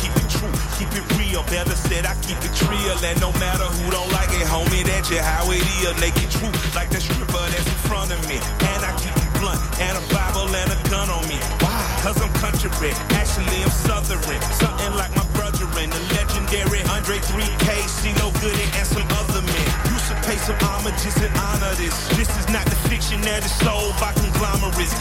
keep 0.02 0.10
it 0.18 0.26
true, 0.26 0.50
keep 0.82 0.90
it 0.98 1.06
real. 1.14 1.46
Better 1.54 1.78
said, 1.78 2.10
I 2.10 2.18
keep 2.26 2.42
it 2.42 2.50
real. 2.66 2.98
And 3.06 3.14
no 3.22 3.30
matter 3.38 3.70
who 3.78 3.94
don't 3.94 4.10
like 4.10 4.34
it, 4.34 4.42
homie, 4.50 4.82
that's 4.82 5.06
just 5.06 5.22
how 5.22 5.46
it 5.54 5.62
is. 5.62 5.94
Naked 6.02 6.34
truth, 6.34 6.58
like 6.74 6.90
the 6.90 6.98
stripper 6.98 7.38
that's 7.54 7.62
in 7.62 7.80
front 7.86 8.10
of 8.10 8.18
me. 8.26 8.42
And 8.42 8.82
I 8.82 8.90
keep 8.98 9.14
it 9.14 9.30
blunt, 9.38 9.62
and 9.78 9.94
a 9.94 10.02
Bible 10.10 10.50
and 10.50 10.74
a 10.74 10.80
gun 10.90 11.14
on 11.14 11.22
me. 11.30 11.38
Why? 11.62 11.78
Cause 12.02 12.18
I'm 12.18 12.34
country, 12.42 12.90
actually 13.14 13.62
I'm 13.62 13.70
southern. 13.70 14.18
Something 14.58 14.98
like 14.98 15.14
my 15.14 15.26
brother 15.38 15.70
in 15.78 15.94
the 15.94 16.02
legendary 16.18 16.82
Andre 16.90 17.22
3K, 17.22 17.86
CeeLo 17.86 18.34
Goodie, 18.42 18.66
and 18.82 18.88
some 18.90 19.06
other 19.14 19.46
men. 19.46 19.68
You 19.94 19.98
should 20.10 20.18
pay 20.26 20.42
some 20.42 20.58
homages 20.58 21.14
and 21.22 21.30
honor 21.38 21.78
this. 21.78 21.94
This 22.18 22.34
is 22.34 22.50
not 22.50 22.66
the 22.66 22.80
fiction 22.90 23.22
that 23.30 23.46
is 23.46 23.54
sold 23.62 23.94
by 24.02 24.10
conglomerates. 24.18 24.98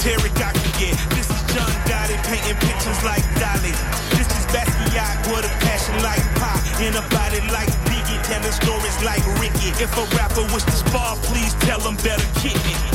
Can 0.00 0.16
get. 0.80 0.96
This 1.10 1.28
is 1.28 1.42
John 1.52 1.68
Gotti 1.84 2.16
painting 2.24 2.56
pictures 2.56 3.04
like 3.04 3.22
Dali. 3.36 3.68
This 4.16 4.26
is 4.32 4.46
Basquiat 4.46 5.28
with 5.28 5.44
a 5.44 5.52
passion 5.60 6.02
like 6.02 6.24
pie 6.36 6.56
in 6.82 6.96
a 6.96 7.02
body 7.10 7.40
like 7.52 7.68
Biggie, 7.84 8.22
telling 8.22 8.50
stories 8.50 9.02
like 9.04 9.20
Ricky. 9.38 9.68
If 9.76 9.94
a 9.98 10.16
rapper 10.16 10.42
wish 10.54 10.64
to 10.64 10.72
spar, 10.72 11.16
please 11.24 11.52
tell 11.60 11.80
him 11.80 11.96
better 11.96 12.24
kick 12.40 12.56
me. 12.64 12.89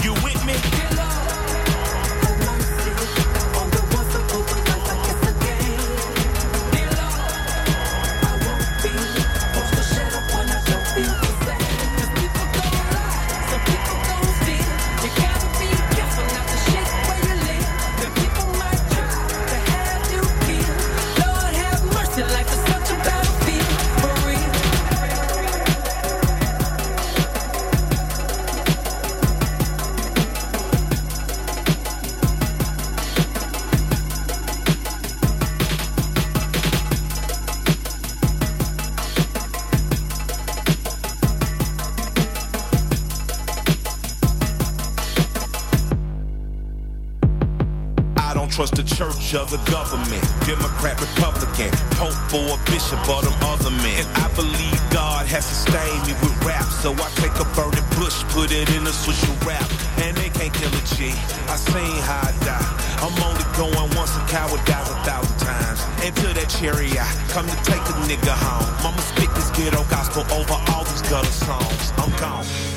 The 49.43 49.59
government. 49.69 50.23
Democrat, 50.47 50.95
Republican, 51.01 51.67
Pope 51.99 52.15
or 52.31 52.55
a 52.55 52.59
bishop 52.71 53.03
or 53.11 53.19
them 53.19 53.35
other 53.43 53.69
men. 53.83 53.99
And 53.99 54.07
I 54.15 54.31
believe 54.31 54.79
God 54.95 55.27
has 55.27 55.43
sustained 55.43 56.07
me 56.07 56.15
with 56.23 56.31
rap. 56.47 56.63
So 56.79 56.95
I 56.95 57.11
take 57.19 57.35
a 57.35 57.47
burning 57.51 57.83
bush, 57.99 58.23
put 58.31 58.55
it 58.55 58.71
in 58.71 58.87
a 58.87 58.95
swisher 58.95 59.35
wrap. 59.43 59.67
And 59.99 60.15
they 60.15 60.29
can't 60.31 60.53
kill 60.53 60.71
a 60.71 60.83
G. 60.95 61.11
I 61.51 61.59
seen 61.59 61.99
how 62.07 62.23
I 62.23 62.31
die. 62.47 62.71
I'm 63.03 63.15
only 63.27 63.43
going 63.59 63.91
once, 63.99 64.15
a 64.15 64.23
coward 64.31 64.63
dies 64.63 64.87
a 64.87 64.95
thousand 65.03 65.35
times. 65.43 65.83
Into 65.99 66.31
that 66.31 66.47
cherry 66.47 66.95
I 66.95 67.07
come 67.27 67.47
to 67.51 67.57
take 67.67 67.83
a 67.91 67.95
nigga 68.07 68.31
home. 68.31 68.71
Mama 68.87 69.01
spit 69.03 69.27
this 69.35 69.51
ghetto 69.51 69.83
gospel 69.91 70.23
over 70.31 70.55
all 70.71 70.87
these 70.87 71.03
gutter 71.11 71.27
songs. 71.27 71.91
I'm 71.99 72.11
gone. 72.15 72.74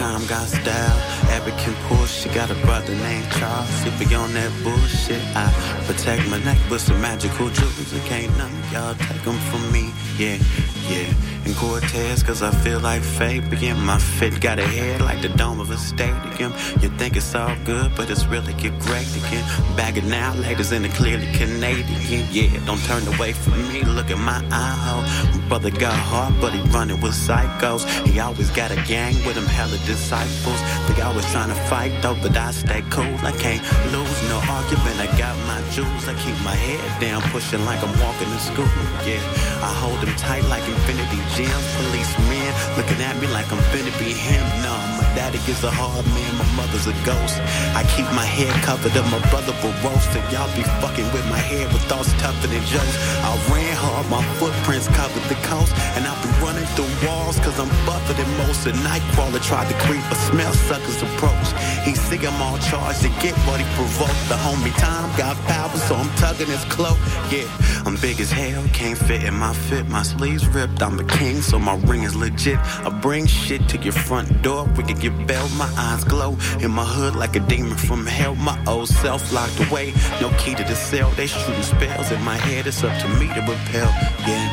Time 0.00 0.26
got 0.26 0.48
style. 0.48 0.98
Abby 1.36 1.52
can 1.62 1.74
push. 1.88 2.10
She 2.22 2.28
got 2.30 2.50
a 2.50 2.54
brother 2.66 2.94
named 2.94 3.28
Charles. 3.36 3.68
We 3.84 4.06
on 4.16 4.32
that 4.32 4.50
bullshit, 4.64 5.22
I 5.36 5.46
protect 5.86 6.26
my 6.30 6.38
neck 6.42 6.58
with 6.70 6.80
some 6.80 7.00
magical 7.02 7.50
jewels. 7.50 7.92
And 7.92 8.02
can't 8.04 8.32
none 8.38 8.56
y'all 8.72 8.94
take 8.94 9.22
them 9.28 9.38
from 9.50 9.62
me. 9.70 9.92
Yeah, 10.16 10.38
yeah. 10.88 11.12
And 11.44 11.56
Cortez, 11.56 12.22
cause 12.22 12.42
I 12.42 12.50
feel 12.50 12.80
like 12.80 13.02
Fabian. 13.02 13.80
My 13.80 13.98
fit 13.98 14.40
got 14.40 14.58
a 14.58 14.66
head 14.66 15.00
like 15.00 15.22
the 15.22 15.30
dome 15.30 15.58
of 15.58 15.70
a 15.70 15.76
stadium. 15.76 16.52
You 16.80 16.90
think 16.98 17.16
it's 17.16 17.34
all 17.34 17.56
good, 17.64 17.94
but 17.96 18.10
it's 18.10 18.26
really 18.26 18.52
get 18.54 18.78
great 18.78 19.08
again. 19.16 19.44
Bagging 19.76 20.08
now, 20.08 20.34
ladies 20.34 20.72
in 20.72 20.82
the 20.82 20.90
clearly 20.90 21.26
Canadian. 21.32 22.26
Yeah, 22.30 22.64
don't 22.66 22.82
turn 22.84 23.06
away 23.14 23.32
from 23.32 23.56
me. 23.72 23.82
Look 23.82 24.10
at 24.10 24.18
my 24.18 24.44
eye 24.50 24.76
hole. 24.84 25.40
My 25.40 25.48
brother 25.48 25.70
got 25.70 25.94
heart, 25.94 26.34
but 26.40 26.52
he 26.52 26.60
running 26.70 27.00
with 27.00 27.14
psychos. 27.14 27.88
He 28.06 28.20
always 28.20 28.50
got 28.50 28.70
a 28.70 28.76
gang 28.86 29.14
with 29.24 29.36
him, 29.36 29.46
hella 29.46 29.78
disciples. 29.86 30.60
They 30.88 31.00
always 31.02 31.24
trying 31.32 31.48
to 31.48 31.60
fight 31.70 31.92
though, 32.02 32.16
but 32.22 32.36
I 32.36 32.50
stay 32.50 32.82
cool. 32.90 33.16
I 33.24 33.32
can't 33.32 33.62
lose 33.92 34.20
no 34.28 34.38
argument. 34.46 35.00
I 35.00 35.08
got 35.16 35.34
my 35.48 35.60
jewels. 35.70 36.06
I 36.06 36.14
keep 36.20 36.36
my 36.44 36.54
head 36.54 37.00
down, 37.00 37.22
pushing 37.32 37.64
like 37.64 37.82
I'm 37.82 37.98
walking 37.98 38.28
to 38.28 38.38
school. 38.38 38.70
Yeah, 39.08 39.22
I 39.64 39.72
hold 39.80 40.00
them 40.02 40.14
tight 40.16 40.44
like 40.44 40.62
infinity 40.80 41.20
gems. 41.36 41.66
Policemen 41.76 42.52
looking 42.76 43.00
at 43.02 43.16
me 43.20 43.26
like 43.28 43.50
I'm 43.52 43.58
finna 43.70 43.92
be 43.98 44.12
him. 44.12 44.42
No, 44.64 44.76
daddy 45.14 45.40
is 45.50 45.64
a 45.64 45.70
hard 45.70 46.06
man. 46.14 46.32
My 46.38 46.48
mother's 46.54 46.86
a 46.86 46.94
ghost. 47.02 47.42
I 47.74 47.82
keep 47.96 48.06
my 48.14 48.24
head 48.24 48.52
covered 48.62 48.94
up. 48.96 49.06
My 49.10 49.22
brother 49.30 49.52
will 49.62 49.74
roast. 49.82 50.10
And 50.14 50.24
y'all 50.32 50.50
be 50.54 50.62
fucking 50.78 51.08
with 51.12 51.26
my 51.28 51.40
head 51.40 51.66
with 51.72 51.82
thoughts 51.90 52.12
tougher 52.22 52.46
than 52.46 52.62
jokes. 52.70 52.96
I 53.26 53.30
ran 53.50 53.74
hard. 53.74 54.06
My 54.08 54.22
footprints 54.38 54.88
covered 54.94 55.26
the 55.26 55.38
coast. 55.46 55.74
And 55.98 56.06
I'll 56.06 56.20
be 56.22 56.30
running 56.38 56.66
through 56.78 56.90
walls 57.02 57.38
cause 57.40 57.58
I'm 57.58 57.70
buffer 57.86 58.14
than 58.14 58.30
most. 58.38 58.66
A 58.66 58.72
nightcrawler 58.86 59.42
tried 59.42 59.68
to 59.68 59.76
creep, 59.86 60.02
but 60.08 60.18
smell 60.30 60.52
suckers 60.52 61.02
approach. 61.02 61.48
He 61.84 61.94
see 61.94 62.20
I'm 62.26 62.42
all 62.42 62.58
charged 62.58 63.02
to 63.02 63.08
get 63.20 63.34
what 63.46 63.60
he 63.60 63.66
provoked. 63.74 64.20
The 64.28 64.36
homie 64.36 64.76
time 64.78 65.08
got 65.16 65.36
power, 65.46 65.76
so 65.88 65.94
I'm 65.94 66.10
tugging 66.16 66.46
his 66.46 66.64
cloak. 66.64 66.98
Yeah, 67.30 67.48
I'm 67.86 67.96
big 67.96 68.20
as 68.20 68.30
hell, 68.30 68.62
can't 68.72 68.98
fit 68.98 69.24
in 69.24 69.34
my 69.34 69.54
fit. 69.54 69.88
My 69.88 70.02
sleeves 70.02 70.46
ripped, 70.48 70.82
I'm 70.82 70.98
a 70.98 71.04
king, 71.04 71.40
so 71.40 71.58
my 71.58 71.76
ring 71.90 72.02
is 72.02 72.14
legit. 72.14 72.58
I 72.58 72.90
bring 73.00 73.26
shit 73.26 73.68
to 73.70 73.78
your 73.78 73.92
front 73.92 74.42
door, 74.42 74.64
we 74.76 74.84
can 74.84 74.99
get 75.00 75.26
bail. 75.26 75.48
My 75.50 75.70
eyes 75.76 76.04
glow 76.04 76.36
in 76.60 76.70
my 76.70 76.84
hood 76.84 77.16
like 77.16 77.34
a 77.36 77.40
demon 77.40 77.76
from 77.76 78.06
hell. 78.06 78.34
My 78.34 78.58
old 78.66 78.88
self 78.88 79.32
locked 79.32 79.58
away, 79.68 79.92
no 80.20 80.30
key 80.38 80.54
to 80.54 80.64
the 80.64 80.76
cell. 80.76 81.10
They 81.10 81.26
shooting 81.26 81.62
spells 81.62 82.10
in 82.12 82.22
my 82.22 82.36
head, 82.36 82.66
it's 82.66 82.84
up 82.84 82.96
to 83.02 83.08
me 83.18 83.26
to 83.34 83.40
repel. 83.40 83.90
Yeah, 84.28 84.46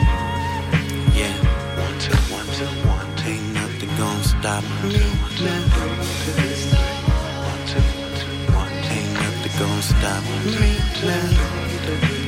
yeah. 1.19 1.35
One, 1.84 2.00
two, 2.00 2.17
one, 2.34 2.48
two, 2.58 2.72
one. 2.88 3.08
Ain't 3.27 3.53
nothing 3.53 3.90
gonna 3.98 4.24
stop 4.24 4.64
me 4.84 5.00
now. 5.45 5.77
Gonna 9.58 9.82
stop 9.82 10.24
me. 10.45 10.77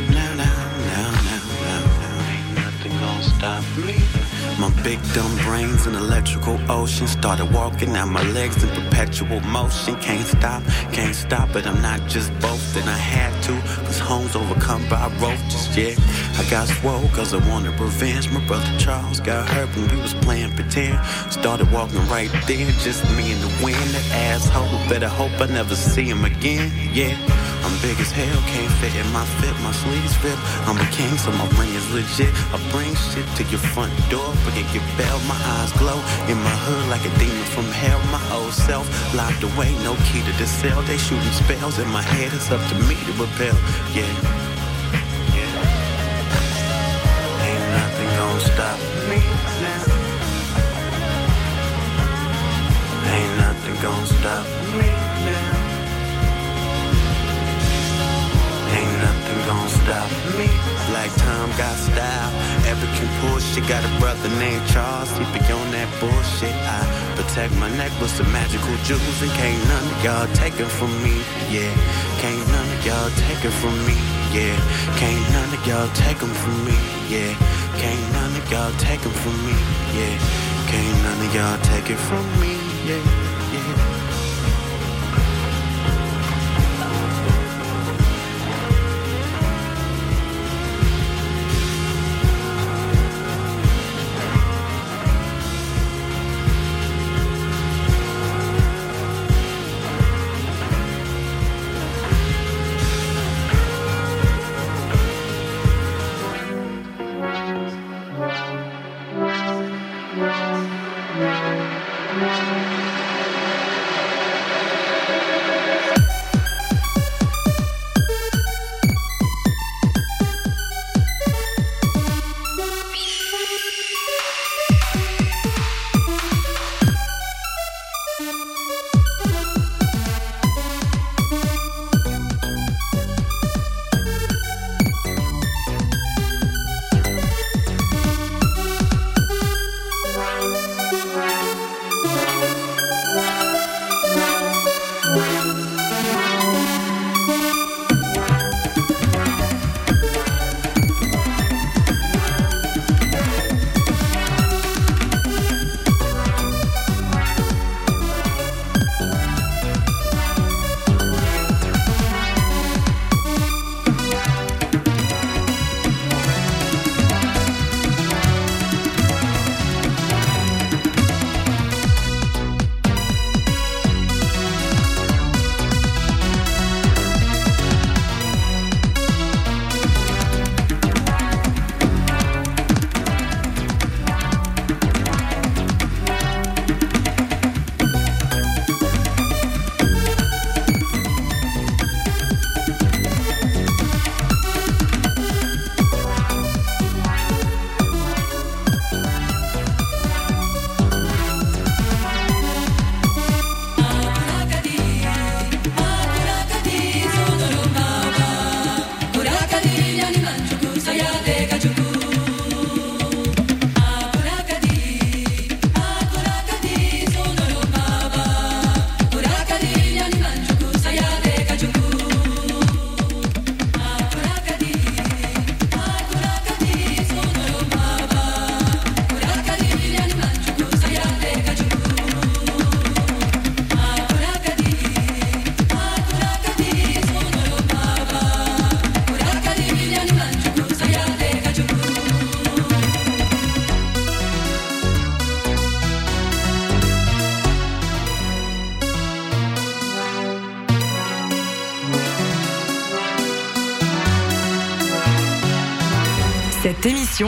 Now, 0.09 0.33
now, 0.33 0.33
now, 0.33 0.45
now, 0.89 1.11
now, 1.27 1.83
now, 2.01 2.27
ain't 2.27 2.55
nothing 2.55 2.91
gonna 2.93 3.23
stop 3.23 3.63
me. 3.77 4.18
My 4.59 4.69
big 4.83 4.99
dumb 5.13 5.37
brains 5.37 5.87
in 5.87 5.95
electrical 5.95 6.59
ocean 6.69 7.07
started 7.07 7.49
walking 7.53 7.95
out 7.95 8.09
my 8.09 8.21
legs 8.33 8.61
in 8.61 8.67
perpetual 8.69 9.39
motion. 9.39 9.95
Can't 10.01 10.27
stop, 10.27 10.61
can't 10.91 11.15
stop 11.15 11.55
it. 11.55 11.65
I'm 11.65 11.81
not 11.81 12.05
just 12.09 12.37
boasting. 12.41 12.83
I 12.83 12.97
had 12.97 13.31
to, 13.43 13.53
cause 13.85 13.99
home's 13.99 14.35
overcome 14.35 14.85
by 14.89 15.07
roaches. 15.21 15.77
Yeah, 15.77 15.95
I 16.37 16.49
got 16.49 16.67
swole 16.67 17.07
cause 17.13 17.33
I 17.33 17.37
wanted 17.49 17.79
revenge. 17.79 18.29
My 18.31 18.45
brother 18.47 18.69
Charles 18.77 19.21
got 19.21 19.47
hurt 19.47 19.73
when 19.77 19.95
we 19.95 20.01
was 20.01 20.13
playing 20.15 20.53
pretend. 20.55 20.99
Started 21.31 21.71
walking 21.71 22.05
right 22.09 22.29
there, 22.45 22.69
just 22.83 23.05
me 23.15 23.31
and 23.31 23.41
the 23.41 23.63
wind. 23.63 23.79
That 23.95 24.11
asshole, 24.11 24.89
better 24.89 25.07
hope 25.07 25.39
I 25.39 25.45
never 25.45 25.75
see 25.75 26.03
him 26.03 26.25
again. 26.25 26.69
Yeah. 26.93 27.38
I'm 27.63 27.75
big 27.81 27.99
as 27.99 28.11
hell, 28.11 28.39
can't 28.47 28.71
fit 28.79 28.95
in 28.95 29.07
my 29.11 29.25
fit, 29.39 29.55
my 29.61 29.71
sleeves 29.71 30.15
fit. 30.17 30.37
I'm 30.67 30.77
a 30.77 30.89
king, 30.91 31.17
so 31.17 31.31
my 31.31 31.47
ring 31.59 31.73
is 31.75 31.87
legit. 31.91 32.31
I 32.53 32.57
bring 32.71 32.95
shit 32.95 33.27
to 33.37 33.43
your 33.51 33.59
front 33.59 33.93
door, 34.09 34.33
forget 34.45 34.67
your 34.73 34.83
bell, 34.97 35.19
my 35.27 35.39
eyes 35.59 35.71
glow. 35.73 35.99
In 36.31 36.37
my 36.41 36.57
hood 36.65 36.89
like 36.89 37.03
a 37.03 37.11
demon 37.19 37.47
from 37.55 37.67
hell, 37.71 37.99
my 38.11 38.23
old 38.31 38.53
self 38.53 38.87
locked 39.13 39.43
away, 39.43 39.75
no 39.83 39.95
key 40.07 40.21
to 40.23 40.33
the 40.39 40.47
cell. 40.47 40.81
They 40.83 40.97
shooting 40.97 41.35
spells 41.35 41.79
in 41.79 41.89
my 41.89 42.01
head, 42.01 42.31
it's 42.33 42.51
up 42.51 42.61
to 42.69 42.75
me 42.87 42.95
to 43.07 43.13
repel. 43.19 43.57
Yeah. 43.93 44.07
Ain't 47.43 47.65
nothing 47.75 48.09
stop 48.39 48.79
me 49.09 49.19
now. 49.63 49.83
Ain't 53.13 53.37
nothing 53.37 53.75
gonna 53.81 54.05
stop 54.05 54.45
me 54.77 55.08
nothing 58.99 59.39
gonna 59.47 59.69
stop 59.69 60.09
me. 60.37 60.47
Black 60.91 61.11
Tom 61.23 61.49
got 61.57 61.75
style. 61.75 62.31
African 62.67 63.09
shit 63.39 63.65
got 63.67 63.83
a 63.83 63.91
brother 63.99 64.29
named 64.37 64.65
Charles. 64.67 65.09
He 65.17 65.23
be 65.33 65.39
on 65.51 65.67
that 65.71 65.89
bullshit. 65.99 66.53
I 66.67 66.79
protect 67.15 67.53
my 67.55 67.69
neck 67.77 67.91
with 68.01 68.11
some 68.11 68.31
magical 68.31 68.75
jewels. 68.83 69.21
And 69.21 69.31
can't 69.31 69.61
none 69.71 69.85
of 69.87 70.03
y'all 70.03 70.27
take 70.33 70.59
it 70.59 70.71
from 70.79 70.91
me. 71.03 71.15
Yeah. 71.49 71.71
Can't 72.21 72.43
none 72.51 72.69
of 72.75 72.85
y'all 72.85 73.09
take 73.27 73.43
it 73.45 73.55
from 73.61 73.75
me. 73.87 73.95
Yeah. 74.35 74.55
Can't 74.99 75.25
none 75.33 75.51
of 75.55 75.61
y'all 75.67 75.89
take 75.93 76.19
them 76.19 76.33
from 76.43 76.57
me. 76.65 76.77
Yeah. 77.07 77.31
Can't 77.79 78.05
none 78.13 78.35
of 78.35 78.51
y'all 78.51 78.73
take 78.77 79.01
them 79.01 79.15
from 79.23 79.37
me. 79.45 79.55
Yeah. 79.95 80.15
Can't 80.69 80.97
none 81.03 81.19
of 81.25 81.35
y'all 81.35 81.59
take 81.71 81.89
it 81.89 82.01
from 82.09 82.25
me. 82.41 82.53
Yeah. 82.85 83.28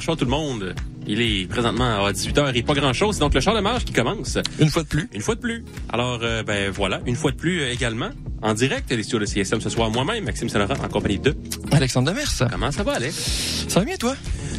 Soir 0.00 0.16
tout 0.16 0.24
le 0.24 0.30
monde. 0.30 0.74
Il 1.06 1.20
est 1.20 1.48
présentement 1.48 2.04
à 2.04 2.12
18h 2.12 2.54
et 2.54 2.62
pas 2.62 2.74
grand-chose. 2.74 3.16
C'est 3.16 3.20
donc 3.20 3.34
le 3.34 3.40
char 3.40 3.54
de 3.54 3.60
marche 3.60 3.84
qui 3.84 3.92
commence. 3.92 4.38
Une 4.60 4.68
fois 4.68 4.82
de 4.82 4.88
plus. 4.88 5.08
Une 5.12 5.22
fois 5.22 5.34
de 5.34 5.40
plus. 5.40 5.64
Alors, 5.88 6.20
euh, 6.22 6.42
ben 6.42 6.70
voilà, 6.70 7.00
une 7.06 7.16
fois 7.16 7.30
de 7.30 7.36
plus 7.36 7.62
euh, 7.62 7.72
également. 7.72 8.10
En 8.42 8.54
direct, 8.54 8.90
les 8.90 9.02
studios 9.02 9.18
de 9.18 9.26
CSM 9.26 9.60
ce 9.60 9.70
soir, 9.70 9.90
moi-même, 9.90 10.24
Maxime 10.24 10.48
Saint-Laurent, 10.48 10.76
en 10.84 10.88
compagnie 10.88 11.18
de... 11.18 11.34
Alexandre 11.72 12.12
Demers. 12.12 12.28
Comment 12.50 12.70
ça 12.70 12.84
va, 12.84 12.92
Alex? 12.92 13.66
Ça 13.68 13.80
va 13.80 13.86
bien, 13.86 13.96
toi? 13.96 14.14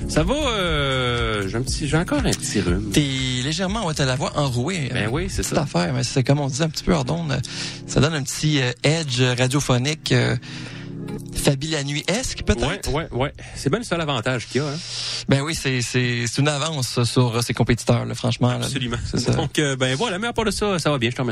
Ça 0.10 0.24
va, 0.24 0.34
euh, 0.34 1.48
j'ai 1.48 1.56
un 1.56 1.62
petit, 1.62 1.88
j'ai 1.88 1.98
encore 1.98 2.20
un 2.20 2.32
petit 2.32 2.60
rhume. 2.60 2.90
T'es 2.92 3.00
légèrement, 3.44 3.86
ouais, 3.86 3.94
t'as 3.94 4.06
la 4.06 4.16
voix 4.16 4.38
enrouée. 4.38 4.90
Ben 4.92 5.08
oui, 5.10 5.28
c'est 5.30 5.44
ça. 5.44 5.62
affaire, 5.62 5.94
mais 5.94 6.04
c'est 6.04 6.24
comme 6.24 6.40
on 6.40 6.48
disait 6.48 6.66
un 6.66 6.70
petit 6.70 6.84
peu 6.84 6.94
hors 6.94 7.06
d'onde. 7.06 7.40
Ça 7.88 8.02
donne 8.02 8.16
un 8.16 8.24
petit 8.24 8.62
euh, 8.62 8.72
edge 8.84 9.22
radiophonique, 9.22 10.14
Fabi 11.36 11.68
la 11.70 11.84
nuit-esque, 11.84 12.44
peut-être? 12.44 12.92
Ouais, 12.92 13.08
ouais, 13.12 13.18
ouais. 13.18 13.34
C'est 13.56 13.70
bien 13.70 13.80
le 13.80 13.86
seul 13.86 14.02
avantage 14.02 14.48
qu'il 14.48 14.62
y 14.62 14.64
a, 14.64 14.68
hein? 14.68 14.78
Ben 15.30 15.42
oui, 15.42 15.54
c'est, 15.54 15.80
une 16.40 16.48
avance 16.48 17.04
sur 17.04 17.44
ses 17.44 17.54
compétiteurs, 17.54 18.04
là, 18.04 18.16
franchement. 18.16 18.50
là. 18.50 18.66
Absolument. 18.66 18.98
C'est 19.06 19.20
ça. 19.20 19.34
Donc, 19.34 19.60
euh, 19.60 19.76
ben 19.76 19.96
voilà, 19.96 20.18
mais 20.18 20.26
à 20.26 20.34
part 20.34 20.46
de 20.46 20.50
ça, 20.50 20.80
ça 20.80 20.90
va 20.90 20.98
bien, 20.98 21.12
je 21.12 21.16
te 21.16 21.22
remercie. 21.22 21.28